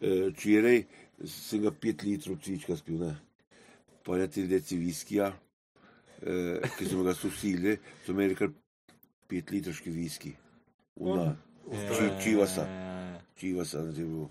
[0.00, 0.82] eh, včeraj
[1.30, 3.14] sem ga pet litrov cvička spil, ne.
[4.04, 5.32] Pa ne tri deci viskija,
[6.22, 8.50] eh, ki smo ga susili, so imeli kar
[9.28, 10.34] pet litrški viski.
[10.96, 11.36] Una,
[11.70, 12.66] či, čivasa
[13.36, 14.26] čivasa, da je bil.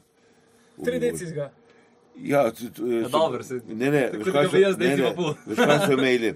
[0.86, 1.52] Tri deci zga.
[2.16, 5.08] Ja, t- t- Ja, dobro, se- Ne, ne, tako so- bi jaz ne, deci ne,
[5.08, 5.34] pa pol.
[5.46, 6.34] Veš, kaj so imeli?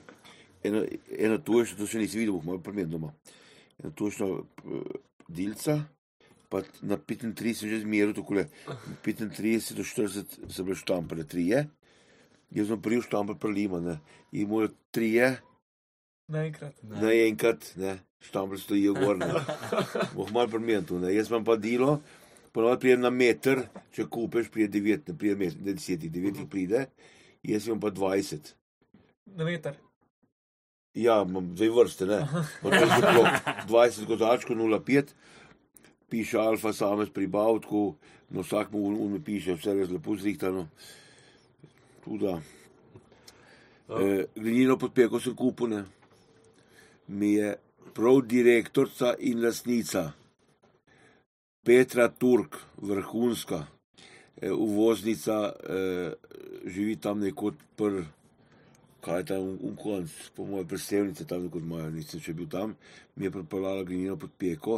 [0.63, 3.13] Eno, eno to še, to še nisi videl, malo primer doma.
[3.77, 4.81] Eno točno uh,
[5.27, 5.77] dilca,
[6.49, 8.47] pa na 35 sem že zmeril, tako le
[9.03, 9.37] 35
[9.73, 11.67] do 40 so bile štampere, trije.
[12.49, 13.97] Jaz sem prijel štamper prelima, ne.
[14.31, 15.33] In moje trije,
[16.27, 16.73] Naenkrat.
[16.83, 19.17] naenkrat, ne, štambl stojijo gor.
[19.17, 19.27] ne.
[20.13, 21.13] Boh mal primerno, ne.
[21.13, 21.99] Jaz imam pa delo,
[22.57, 23.59] ponovadi prijem na meter,
[23.93, 26.87] če kupeš, prije 9, ne prije meter, ne 10, 9 pride,
[27.45, 28.49] jaz imam pa 20.
[29.37, 29.77] Na meter.
[30.97, 32.17] Ja, imam dve vrste, ne.
[32.63, 33.29] Zaklop.
[33.69, 35.13] 20 kozačkov, 0,5,
[36.09, 37.85] piše alfa samec pri Bavtku,
[38.33, 40.67] no vsak mu ume piše, vse je lepo zrihtano.
[42.05, 42.37] Tudi.
[44.01, 45.85] E, glinino podpeko sem kupil, ne.
[47.07, 47.53] Mi je
[47.93, 50.09] prav direktorica in lasnica
[51.67, 53.65] Petra Turk, vrhunska,
[54.41, 56.13] e, uvoznica, e,
[56.65, 58.05] živi tam nekod pr,
[59.03, 62.77] kaj je tam v konc, po moje predstavnice tam nekod imajo, nisem še bil tam,
[63.15, 64.77] mi je pripeljala glinino podpeko,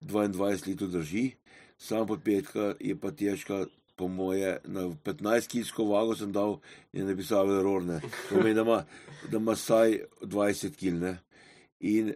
[0.00, 1.26] 22 litrov drži,
[1.76, 3.66] sama podpetka je pa težka,
[3.96, 6.56] po moje, na 15 kilsko vago sem dal
[6.96, 8.00] in napisal errorne.
[8.00, 8.78] To pomeni, da ima,
[9.28, 11.12] da ima saj 20 kil, ne.
[11.92, 12.14] In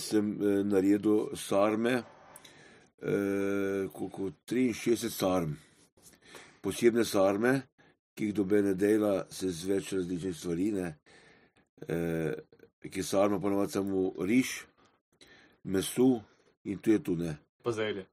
[0.00, 2.00] sem eh, naredil sarme,
[3.02, 5.54] eh, koliko 63 sarm.
[6.60, 7.60] Posebne sarme,
[8.14, 10.94] ki jih dobene dela se z več različnih stvari, ne.
[11.88, 12.34] Eh,
[12.90, 14.54] ki sarma ponovadi samo riž,
[15.64, 16.22] meso
[16.64, 17.36] in tu je tu, ne.
[17.62, 18.06] Pa zelje.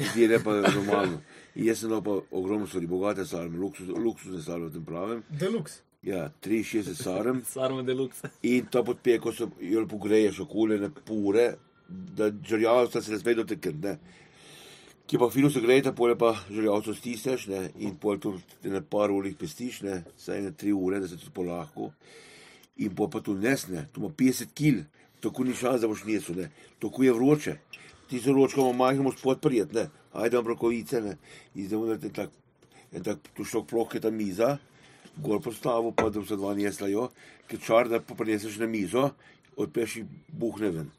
[0.00, 1.20] Zdaj pa normalno.
[1.54, 5.24] In jaz sem dal pa ogromno stvari, bogate sarme, luksus, luksuzne sarme, v tem pravem.
[5.28, 5.82] Deluxe.
[6.02, 7.42] Ja, 63 sarm.
[7.54, 8.30] Sarmo deluxe.
[8.42, 11.52] In to podpeko so jo pogreješ, okoljene pure,
[11.90, 13.76] da žrljavca se ne sme dotekati.
[13.76, 13.98] ne.
[15.06, 19.10] Ki pa fino se grejete, pole pa žrljavco stisneš ne, in pol to na par
[19.10, 21.90] urih pestiš, ne, saj na tri ure, da se to polahko.
[22.76, 24.84] In pol pa to nesne, to ima 50 kil,
[25.20, 26.50] tako ni šans, da boš nesel, ne.
[26.78, 27.56] Tako je vroče.
[28.10, 29.88] Ti se ročko ima majhnemu spod prijet, ne.
[30.12, 31.16] Ajde vam brokovice, ne.
[31.54, 32.30] In zdaj morate tak,
[32.92, 34.58] en tak tušok ploh, ta miza,
[35.18, 37.10] gor postavil, pa da se dva neslajo,
[37.50, 39.10] ker čar, da pa prineseš na mizo,
[39.56, 40.90] odpeš in buhne ven.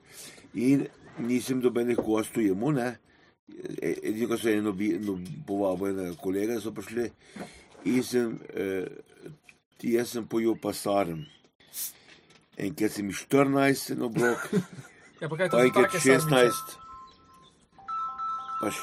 [0.53, 0.87] In
[1.17, 2.95] nisem dobenih gostov jemu, ne.
[3.81, 7.09] E- Edino, ko so eno no, povabil enega kolega, so prišli
[7.85, 8.87] in sem, eh,
[9.83, 11.25] jaz sem pojel pa sarem.
[12.57, 14.49] Enkrat sem jih 14 en obrok,
[15.21, 16.29] Ja, pa kaj enkrat take sarmice?
[16.29, 16.77] 16.
[18.61, 18.79] Pa š,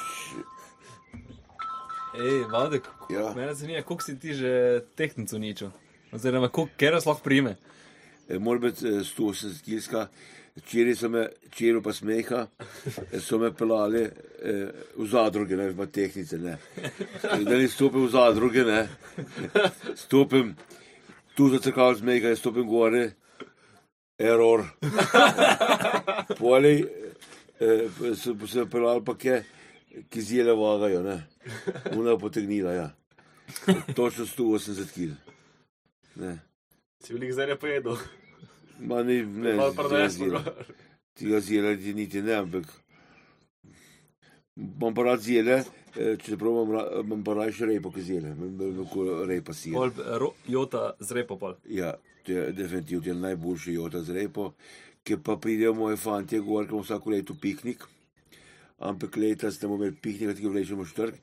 [2.18, 3.32] Ej, Valdek, Ja.
[3.36, 5.70] mene zanima, koliko si ti že tehnico ničel?
[6.12, 7.56] Oziroma, koliko keras lahko prime?
[8.28, 10.08] biti eh, 180 kilska.
[10.58, 12.46] Včeraj so me, čero pa smeha,
[13.12, 16.38] eh, so me pelali eh, v zadruge, ne v tehnice.
[16.38, 16.56] Ne.
[17.22, 18.88] Da ne stopim v zadruge, ne.
[19.94, 20.54] Stopim
[21.36, 23.10] tu za crkav smeha, stopim gore,
[24.18, 24.64] error.
[26.38, 26.84] Polej
[27.60, 29.42] eh, so se pelali pa ke,
[30.10, 31.18] ki zjele vagajo, ne.
[31.96, 32.90] Una je potegnila, ja.
[33.94, 35.14] Točno 180 kil.
[36.16, 36.38] Ne.
[37.00, 37.96] Si veliko zelja pojedel.
[38.78, 40.42] Ma ni, ne, Malo zjela.
[41.18, 42.64] Tega zjela ti niti ne, ampak
[44.54, 45.62] bom pa rad zjele,
[45.94, 49.72] čeprav imam, ra- imam pa rajši repo, ki zjele, veliko repa si.
[49.72, 51.54] Pol ro, jota z repo pol.
[51.70, 51.94] Ja,
[52.26, 54.52] to je definitivno najboljši jota z repo,
[55.02, 57.84] ki pa pridejo moje fantje, imamo vsako leto piknik,
[58.78, 61.14] ampak leta ste imeli piknik, ki ga vlečemo štrk,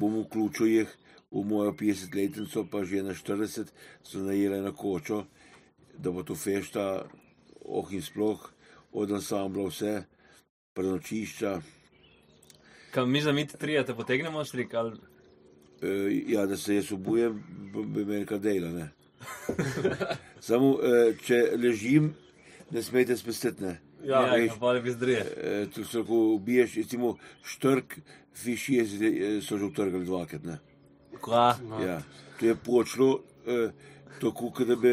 [0.00, 0.90] bom vključil jih
[1.32, 3.70] v mojo 50-letnico, pa že na 40
[4.02, 5.24] so najele na kočo,
[5.98, 7.04] da bo to fešta,
[7.64, 8.50] oh in sploh,
[8.92, 10.02] od ansambla vse,
[10.74, 11.60] prenočišča,
[12.92, 14.98] Kam mi za mi trije te potegnemo, štrik, ali
[15.82, 17.42] Eh, ja, da se jaz obujem,
[17.86, 18.70] bi imel kar dela.
[18.70, 18.88] Ne?
[20.48, 22.12] Samo, eh, če ležim,
[22.70, 23.64] ne smete spustiti.
[23.64, 23.80] Ne?
[24.04, 25.24] Ja, ja, ja pa bi zdrije.
[25.36, 27.98] Eh, tu se lahko ubiješ, recimo štrk,
[28.34, 30.44] fiši je, so že utrgali dvakrat.
[30.44, 30.58] ne.
[31.20, 31.56] Kva?
[31.82, 31.98] Ja.
[32.38, 33.70] To je počlo, eh,
[34.20, 34.92] tako, kot da bi,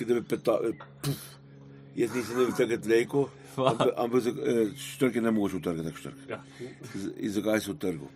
[0.00, 1.26] da bi peta, eh, puf.
[1.98, 3.28] Jaz nisem bi takrat leko,
[3.96, 6.28] ampak, eh, štrk je ne mogoče utrgati, tak štrk.
[6.30, 6.42] Ja.
[7.16, 8.10] In zakaj so v trgu?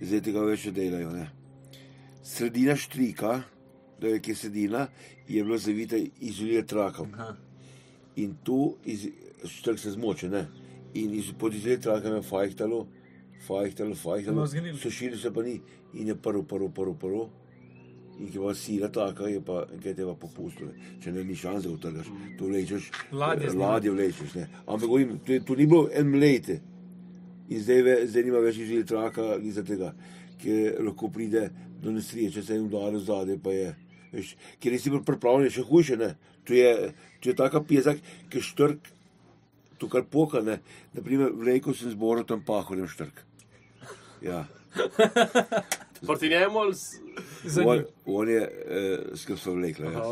[0.00, 1.10] Zdaj tega več ne delajo.
[1.12, 1.26] Ne?
[2.24, 3.42] Sredina štrika,
[4.00, 4.86] da je kje sredina,
[5.28, 7.12] je bila zavita izolirat trakom.
[8.16, 9.08] In tu iz,
[9.44, 10.46] štrk se zmoče, ne?
[10.94, 12.86] In iz, pod izolirat trakom je fajhtalo,
[13.46, 15.60] fajhtalo, fajhtalo, No, sušili se pa ni
[15.94, 17.28] in je prvo, prvo, prvo, prvo.
[18.18, 20.70] In ki pa sila taka, je pa, kaj te pa popustilo.
[21.02, 22.06] Če ne, ni šans, da utrgaš.
[22.38, 24.46] To vlečeš, Ladje ladje vlečeš, ne.
[24.66, 26.60] Ampak govorim, je- to ni bilo en mlejte.
[27.48, 29.92] In zdaj, ve, zdaj nima več izžil traka iz tega,
[30.40, 31.50] ki lahko pride
[31.82, 33.68] do nesreče, če se jim udari zadaj, pa je.
[34.12, 36.14] Veš, ker nisi bil pripravljen, še hujše, ne.
[36.44, 38.00] To je, to je taka pjezak,
[38.30, 38.78] ki štrk,
[39.78, 40.58] to kar poka, ne.
[40.94, 43.22] Naprimer, vleko sem zboral tam pahorjem štrk.
[44.24, 44.46] Ja.
[46.06, 46.74] Proti njemu ali
[47.44, 47.84] Za On, njim.
[48.06, 50.02] on je, eh, skrb so vlekla, ja.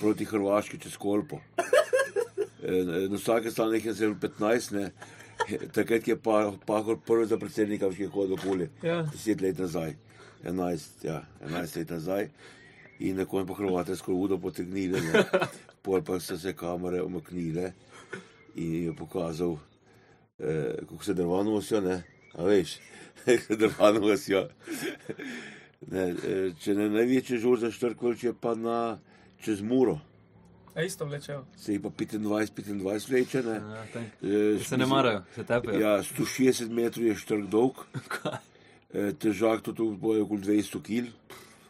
[0.00, 1.40] Proti Hrvaški čez Kolpo.
[2.62, 4.90] Eh, Na vsake strani je zelo 15, ne.
[5.72, 8.68] Takrat je pa Pahor prvi za predsednika, ki je hodil okoli.
[8.82, 9.02] Ja.
[9.02, 9.92] Deset let nazaj,
[10.44, 12.28] 11, ja, 11 let nazaj.
[13.00, 15.24] In na koncu pa Hrvate skoro udo potegnili, ne.
[15.82, 17.72] pol pa so se kamere omaknile
[18.54, 19.58] in je pokazal,
[20.38, 22.02] eh, kako se drvano nosijo, ne,
[22.34, 22.78] a veš,
[23.46, 24.48] se drvano nosijo.
[25.84, 28.98] Ne, eh, če ne največji žur za štrkvlč je pa na
[29.38, 29.98] čez muro,
[30.74, 31.44] A isto vlečejo.
[31.56, 33.54] se je pa 25, 25 vleče, ne.
[33.54, 34.02] Ja, tak.
[34.22, 35.78] Eh, Se ne marajo, se tepejo.
[35.78, 37.84] Ja, 160 metrov je štrk dolg,
[38.94, 41.12] eh, težak tudi bo je okoli 200 kg.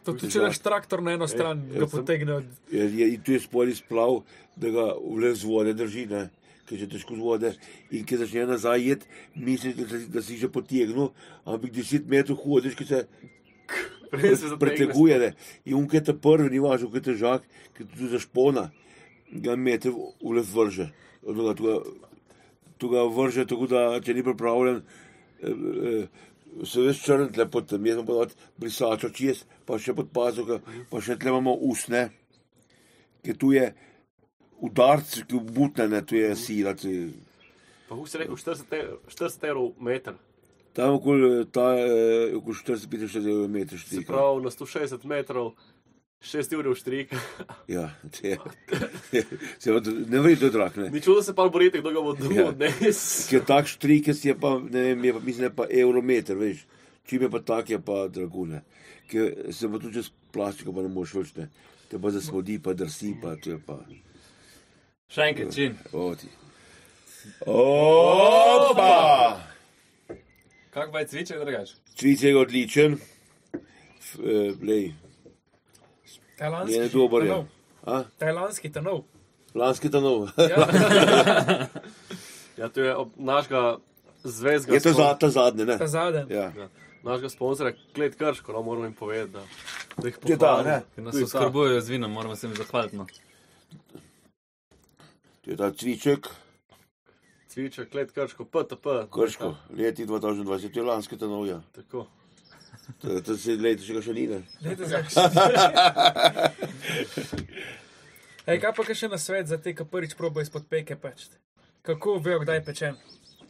[0.05, 2.49] To tudi če daš traktor na eno stran, ga potegne od.
[2.71, 4.23] Je, je, in tu je spori splav,
[4.55, 6.29] da ga vle z vode drži, ne?
[6.65, 7.53] Ker je težko z vode.
[7.93, 11.11] In ki začne nazaj jeti, misliš, da, da si že potegnil,
[11.45, 13.05] ampak 10 metrov hodiš, ki se
[14.59, 15.19] preteguje.
[15.19, 15.31] Ne?
[15.65, 17.47] In unke te prvi, ni važno, kaj je težak,
[17.77, 18.69] ki tu za špona,
[19.31, 20.91] ga mete vle vrže.
[21.25, 21.77] Tu ga, tu ga,
[22.77, 24.83] tu ga vrže, tako da če ni pripravljen.
[26.65, 30.61] Se veš črn, tle pod tem, jaz sem podal brisačo čez, pa še pod pazuha,
[30.91, 32.07] pa še tle imamo usne,
[33.25, 33.73] ker tu je
[34.59, 36.73] udarc, ki butne, ne, tu je sila.
[36.73, 37.09] Tu je,
[37.85, 40.13] Pa kako si rekel, 40 evrov- 40 evrov meter.
[40.73, 44.13] tam okoli, ta, eh, okoli 40-45 metrov Se štrika.
[44.13, 45.53] pravi, na 160 metrov,
[46.21, 47.13] 6 ur štrik.
[47.67, 48.37] Ja, te,
[49.59, 49.71] se,
[50.07, 51.01] ne veš, da je drak, ne.
[51.01, 52.19] Čudo se pa borite, kdo ga bo Ja.
[52.19, 53.27] dol odnes.
[53.29, 56.65] Ker tak štrik je pa, ne vem, je pa, mislim, je pa eurometer, veš.
[57.05, 58.63] Čim je pa tak, je pa dragune.
[59.07, 61.49] Ker se pa tudi čez plastiko pa ne moreš več, ne.
[61.87, 63.77] Te pa zasmodi, pa drsi, pa to je pa.
[65.09, 65.77] Še enkrat, čin.
[65.93, 66.27] Oti.
[67.45, 69.39] Opa!
[70.69, 71.69] Kak pa je cviček, drugač?
[71.95, 72.97] Cvice je odličen.
[74.01, 74.93] F- eh, Lej,
[76.37, 76.75] Tajlanski.
[76.75, 77.23] je dober.
[77.23, 77.29] Ja.
[77.29, 77.45] tanov.
[77.85, 78.03] A?
[78.19, 79.03] Tajlanski tanov.
[79.55, 80.29] Lanski tanov.
[80.37, 80.67] Ja.
[82.55, 83.77] Ja, to je od našega
[84.23, 84.75] zvezdnega.
[84.75, 85.75] Je to za, ta zadnji, ne?
[85.75, 86.31] Ta zadnji.
[86.31, 86.53] Ja.
[87.03, 89.41] Našega sponzorja, Klet Krško, no moramo jim povedati, da,
[89.97, 90.69] da jih Je ta, pohvalimo.
[90.69, 90.77] ne?
[90.95, 92.95] Ker nas Tu je oskrbujejo z vinom, moramo se jim zahvaliti.
[92.95, 93.07] No.
[95.45, 96.27] To je ta cviček,
[97.47, 98.85] Cviček, Klet Krško, PTP.
[99.07, 101.61] krško, leti 2020, to je lanski tanov, ja.
[101.71, 102.07] Tako.
[103.01, 104.41] To, to se leti še ga še ni, ne?
[104.59, 105.03] Dajte za-
[108.45, 111.29] Ej, kaj pa še na svet za te, ki prvič probo izpod peke peč?
[111.81, 112.97] Kako vejo, kdaj je pečen?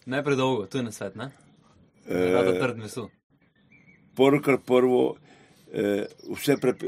[0.06, 1.32] Ne predolgo, tu je na svet, ne?
[2.06, 3.10] E, trd meso.
[4.16, 5.18] prvo, kar prvo,
[5.74, 6.86] eh, vse prepe,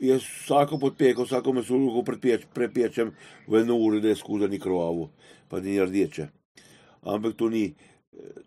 [0.00, 3.12] jaz vsako podpeko, vsako meso lahko prepeč, prepečem
[3.46, 5.10] v eno uro, da je skozi ni krvavo,
[5.48, 6.28] pa ni rdeče.
[7.02, 7.74] Ampak to ni,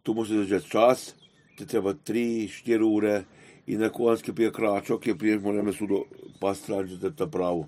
[0.04, 1.14] to mora se začeti čas,
[1.58, 3.24] te treba 3-4 ure
[3.68, 6.04] in na koncu, ki pije kračo, ki je priješ, mora meso do
[6.40, 7.68] pa stran, da ta pravo.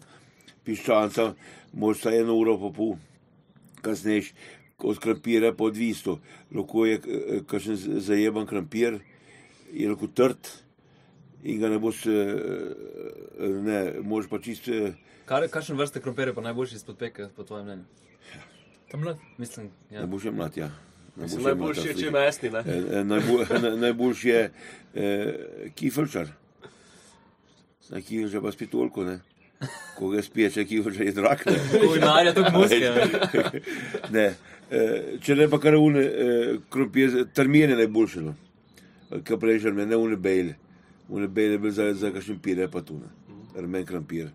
[0.65, 1.33] Piščanca,
[1.73, 2.95] moraš vsaj eno uro pa pol,
[3.81, 4.33] kasnejš,
[4.79, 6.19] od krampira pa odvisno.
[6.55, 8.99] Lahko je eh, kakšen zajeban krampir,
[9.73, 10.68] je lahko trd
[11.43, 12.11] in ga ne boš, eh,
[13.39, 14.71] ne, moraš pa čisto.
[14.71, 14.93] eh,
[15.25, 17.83] Kar, kakšen vrste krompirja pa najboljši izpod peke, po tvojem mnenju?
[18.91, 19.17] Tam mlad.
[19.37, 20.01] Mislim, ja.
[20.01, 20.69] Ne boš je mlad, ja.
[21.17, 22.59] Je najboljši je mlad, če mesni, ne?
[22.59, 24.51] Eh, eh, najbolj, na- Najboljši je
[24.95, 25.33] eh,
[25.75, 26.27] kifelčar.
[27.89, 29.19] Na kifelčar pa spet toliko, ne.
[29.97, 31.45] Ko ga spiječe, kifelčar je drak.
[31.45, 31.57] Ne.
[31.81, 33.59] Kulinarija, tudi muske.
[34.15, 34.27] ne.
[34.71, 38.35] Eh, če ne pa kar une, eh, krompir, termine najboljše, no.
[39.19, 40.55] Kaj prej že ne une bejle.
[41.09, 43.09] Une bejle bil za, za kakšen pire pa tu, ne.
[43.55, 44.29] Rmen krompir.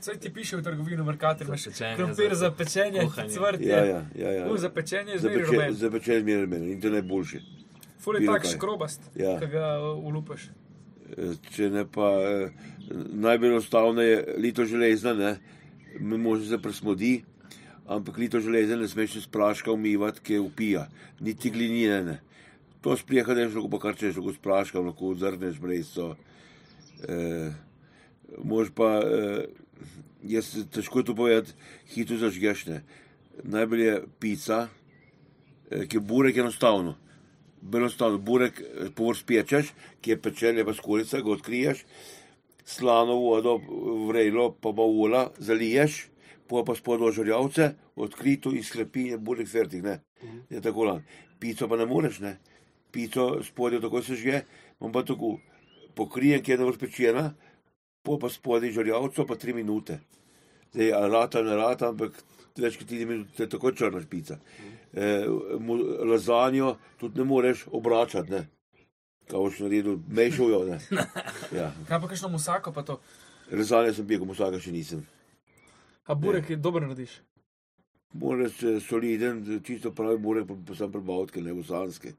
[0.00, 1.64] Saj ti piše v trgovini, Merkator, imaš
[1.96, 3.68] krompir za pečenje, cvrtje.
[3.68, 4.30] Ja, ja, ja.
[4.30, 4.46] ja.
[4.46, 5.72] U, za pečenje je peče- rumen.
[5.74, 7.40] Za pečenje zmeraj rumen in to je najboljše.
[7.98, 9.40] Ful je tak škrobast, Ja.
[9.40, 10.50] ki ga uh, ulupaš.
[11.10, 12.50] Eh, Če ne pa eh,
[13.12, 15.36] najbolj enostavno je lito železna, ne,
[16.00, 17.24] mi možno se presmodi,
[17.86, 20.86] ampak lito železna ne smeš s praška umivati, ki upija,
[21.20, 22.02] niti glinine.
[22.02, 22.20] Ne.
[22.84, 26.10] To sprijeha, da je lahko pa kar češ, lahko s praška, lahko zrneš brejso.
[27.08, 27.54] Eh,
[28.44, 29.46] Mož pa, eh,
[30.28, 31.54] jaz težko je to povedati,
[31.94, 32.66] hitro zažgeš.
[32.66, 32.82] Ne.
[33.42, 34.68] Najbolj je pica,
[35.70, 36.96] eh, ki je burek enostavno.
[37.72, 38.62] Enostavno, burek
[38.94, 39.72] površ pečeš,
[40.02, 41.84] ki je pečen, je pa skorica, ga odkriješ,
[42.64, 43.60] slano vodo,
[44.08, 46.08] vrelo, pa pa ula, zaliješ,
[46.48, 50.00] pa pa spodaj žrjavce, odkrito in sklepi je burek fertik, ne.
[50.50, 51.02] Je tako lan.
[51.40, 52.36] Pico pa ne moreš, ne.
[52.94, 54.44] Pico spodaj tako se že,
[54.78, 55.34] imam pa tako
[55.98, 57.24] pokrijen, ki je vrh pečena,
[58.06, 59.98] pa pa spodaj žrjavco, pa tri minute.
[60.74, 62.16] Zdaj, ali rata, ne rata, ampak
[62.58, 64.38] več kot tri minute, je tako črna špica.
[65.60, 68.44] Mu- lazanjo tudi ne moreš obračati, ne.
[69.24, 70.78] Kaj boš naredil, mešal jo, ne.
[71.58, 71.70] Ja.
[71.88, 72.98] Kaj pa kakšno musako pa to?
[73.50, 75.02] Lazanje sem bil, vsaka še nisem.
[76.06, 77.20] A burek je dober narediš.
[78.14, 82.12] moraš eh, soliden, čisto pravi burek, pa, pa sam prebavitke, ne bosanske.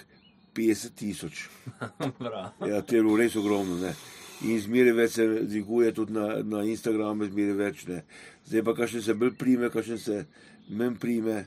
[0.54, 1.48] 50 tisoč.
[2.24, 2.68] Bravo.
[2.68, 3.78] Ja, to je bilo res ogromno.
[3.80, 3.94] Ne.
[4.42, 8.02] In zmeraj več se dviguje tudi na, na Instagramu, zmeraj več ne.
[8.48, 10.24] Zdaj pa kakšen se bolj prime, kakšen se
[10.68, 11.44] menj prime.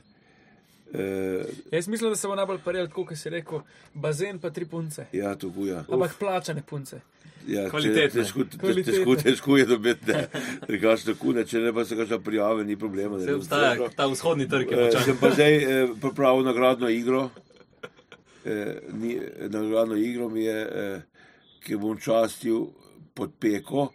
[0.96, 3.60] E, Jaz mislim, da se bo najbolj paril, tako kot si rekel,
[3.94, 5.06] bazen pa tri punce.
[5.12, 5.84] ja, tako ja.
[5.88, 7.00] Ampak plačane punce.
[7.46, 8.22] Ja, Kvalitetne.
[8.22, 8.92] Težko, te- Kvalitetne.
[8.94, 10.28] težko, težko je dobiti, ne.
[10.66, 13.20] Drugače tako ne, če ne pa se kakšna prijave, ni problema.
[13.20, 14.90] Se obstaja ta vzhodni trg, Eh.
[15.04, 17.28] Sem pa zdaj eh, pripravil nagradno igro.
[18.44, 19.18] Eh, ni,
[19.48, 21.00] nagradno igro mi je, eh,
[21.60, 22.66] ki bom častil
[23.14, 23.88] pod peko,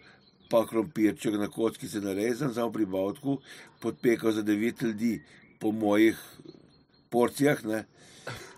[0.49, 3.37] pa krompirček na kocki se narezan, samo pri Bavtku,
[3.79, 5.21] pod peko za devet ljudi
[5.59, 6.17] po mojih
[7.11, 7.59] porcijah.
[7.65, 7.83] Ne.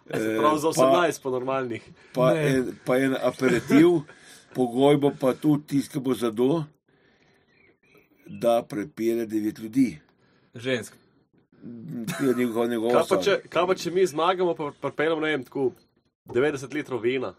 [0.06, 1.84] Eh, Prav za pa- 18 po normalnih.
[2.14, 2.48] pa, Ne.
[2.50, 4.02] en, pa en aperitiv,
[4.56, 6.64] pogoj bo pa tudi tisti, ki bo zado,
[8.28, 10.00] da prepele devet ljudi.
[10.56, 10.94] Žensk.
[12.36, 15.70] Njegov, njegov Kaj pa, če, kaj pa če mi zmagamo, pa pripeljemo ne vem, tako
[16.28, 17.32] 90 litrov vina?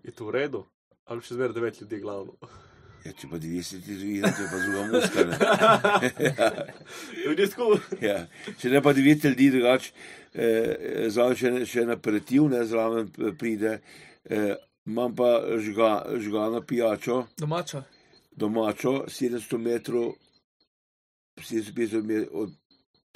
[0.00, 0.62] Je to v redu?
[1.04, 2.38] Ali še zmeraj 9 ljudi glavno?
[3.06, 5.24] Ja, če pa 20 izvira, če pa druga muska.
[7.40, 7.78] Tako.
[8.08, 8.26] Ja.
[8.60, 9.92] Če ne pa 9 ljudi, drugače,
[10.34, 13.78] eh, zraven še, še en aperitiv, ne zraven eh, pride.
[14.24, 14.52] Eh,
[14.86, 15.30] imam pa
[15.62, 15.90] žga,
[16.20, 17.82] žgano pijačo, Domača.
[18.36, 20.12] domačo, 700 metrov,
[21.40, 22.54] 750 metrov, od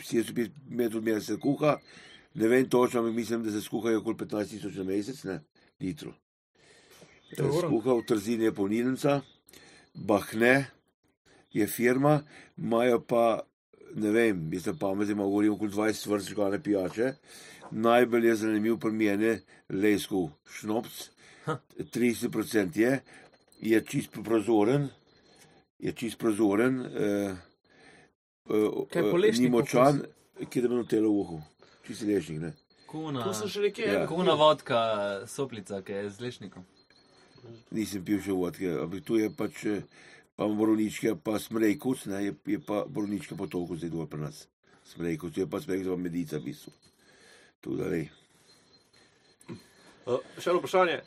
[0.01, 1.77] 750 metrov mene se kuha.
[2.35, 5.41] Ne vem točno, ampak mislim, da se skuhajo okoli 15 tisoč na mesec, ne,
[5.81, 6.15] litrov.
[7.37, 7.43] Eh.
[7.61, 9.21] Skuha v Trzini je polnilnica,
[9.95, 10.67] Bahne
[11.53, 12.21] je firma,
[12.59, 13.41] imajo pa,
[13.95, 17.13] ne vem, jaz sem pametni, ima govorim okoli 20 vrst žgane pijače.
[17.71, 19.37] Najbolj je zanimiv pri meni
[19.71, 20.29] lejsko
[20.59, 21.11] šnopc,
[21.79, 23.01] 30% je,
[23.61, 24.89] je čist prozoren,
[25.79, 27.37] je čist prozoren, eh,
[28.51, 30.03] eh, je ni močan,
[30.51, 31.41] ki da bi na telo v uhu,
[31.87, 32.53] čist lešnik, ne.
[32.87, 33.73] Kuna, Tu sem še.
[33.83, 33.93] Ja.
[33.93, 34.07] Ja.
[34.07, 34.81] kuna vodka,
[35.27, 36.67] soplica, ki je z lešnikom.
[37.71, 39.83] Nisem pil še vodke, ampak tu je pač eh,
[40.37, 44.47] pa borovničke, pa smrejkuc, ne, je, je pa borovničke potoku zdaj dol pri nas.
[44.91, 46.73] Smrejkuc, je pa smrejkuc, pa medica v bistvu.
[47.65, 48.09] Tu da vej.
[50.05, 50.99] Uh, še eno vprašanje.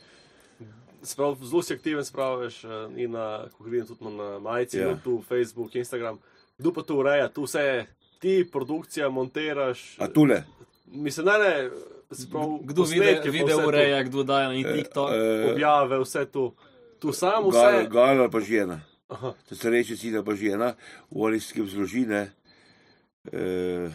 [1.06, 4.96] Sprav, zelo si aktiven, spraviš uh, in na, kako vidim, tudi na majici, Ja.
[4.98, 6.18] tu Facebook, Instagram.
[6.58, 7.28] Kdo pa to ureja?
[7.30, 7.86] Tu vse
[8.18, 9.94] ti, produkcija, montiraš.
[10.02, 10.42] A tule?
[10.90, 11.52] Mislim, ne, ne.
[12.10, 15.10] Sprav, Kdo vide, video ureja, kdo daje na TikTok.
[15.10, 16.54] Eh, Objave, vse tu.
[16.98, 17.88] Tu samo vse.
[17.90, 18.80] gal ali pa žena.
[19.08, 19.34] Aha.
[19.48, 20.74] To se reče sin ali pa žena,
[21.10, 22.32] v olijskem zložine.
[23.32, 23.88] E,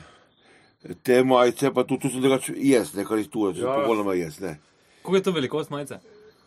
[1.04, 3.54] te majice, pa tudi tu sem drugače jaz, ne, kar je tu, Ja.
[3.58, 3.74] ja.
[3.76, 4.60] popolnoma jaz, ne.
[5.02, 6.00] Kako je to velikost majice?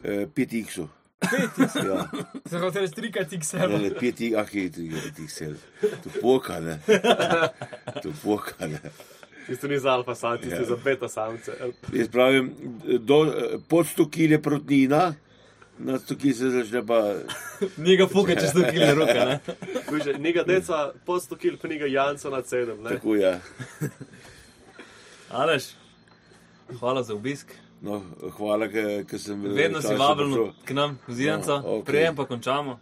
[0.04, 0.86] E, 5x.
[1.20, 1.86] 5x?
[1.88, 2.08] Ja.
[2.50, 3.56] Se hoče reči trikrat Ne, XL.
[3.58, 5.54] ne, 5x, ah, je 5x.
[6.04, 6.78] To poka, ne.
[8.02, 8.80] To poka, ne.
[9.46, 10.60] Tisto ni za alfa sam, tisto Ja.
[10.60, 11.52] je za beta samce.
[11.92, 12.54] Jaz pravim,
[13.00, 13.34] do,
[13.68, 15.14] pod 100 kg je protnina,
[15.78, 17.14] na 100 kg se začne pa.
[17.86, 19.38] Njega fuka čez to kile roke, ne?
[19.92, 20.74] Viže, njega deca
[21.04, 22.82] pod 100 kg, pa njega Janca nad 7.
[22.82, 22.90] Ne?
[22.90, 23.40] Tako ja.
[25.30, 25.64] Aleš,
[26.78, 27.52] hvala za obisk.
[27.80, 28.68] No, hvala,
[29.04, 29.54] ker sem bil.
[29.54, 31.84] Vedno si vabljen k nam, v Zijanco, No, okay.
[31.84, 32.78] prijem pa končamo.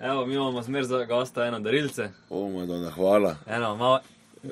[0.00, 3.36] Evo, mi imamo zmer za gosta eno darilce, O, Madonna, hvala.
[3.46, 3.98] eno malo,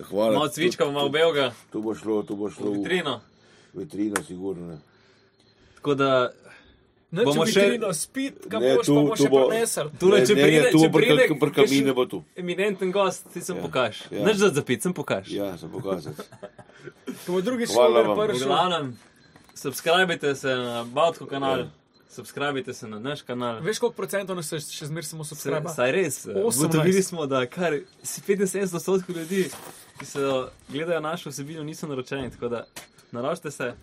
[0.04, 0.32] hvala.
[0.34, 3.20] malo cvička, malo belga, Tu bo šlo, tu bo šlo v vitrino.
[3.72, 4.66] v vitrino, sigurno.
[4.66, 4.78] Ne.
[5.74, 6.30] Tako da,
[7.10, 9.86] Ne, Bomo še- vitrino spit, kam Ne, boš, tu- pa boš tu še bo- prinesel.
[9.98, 12.18] tule, če ne, pride, ne, tu če pride, prk- prk kamine bo tu.
[12.36, 14.02] Eminenten gost, ti sem Ja, pokaž.
[14.10, 14.24] ja.
[14.26, 15.24] Nič za zapit, sem pokaž.
[15.26, 16.12] Ja, sem pokazal.
[17.24, 18.12] Ko bo drugi Hvala šoler vam.
[18.14, 18.46] V prišel.
[18.46, 18.86] glavnem,
[19.54, 21.66] subskrbite se na Bautko kanal, Ja.
[22.08, 23.60] Subskrbite se na naš kanal.
[23.60, 25.68] Veš, koliko procentov nas še zmer samo Se- subscribe?
[25.68, 26.58] Saj res, 18.
[26.58, 29.50] ugotovili smo, da kar si 75 odstotkov ljudi,
[29.98, 30.34] ki so
[30.68, 32.64] gledajo našo vsebino, niso naročeni, tako da
[33.12, 33.74] naročite se.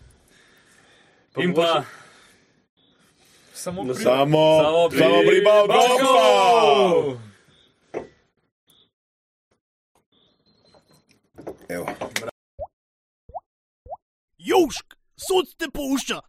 [1.33, 1.83] Pa In pa,
[3.55, 4.03] Samo Na pri...
[4.03, 7.19] Samo, Samo pri- samo pri Balkonu!
[11.69, 11.85] Evo.
[14.37, 14.85] Južk,
[15.17, 16.19] sod te pušča.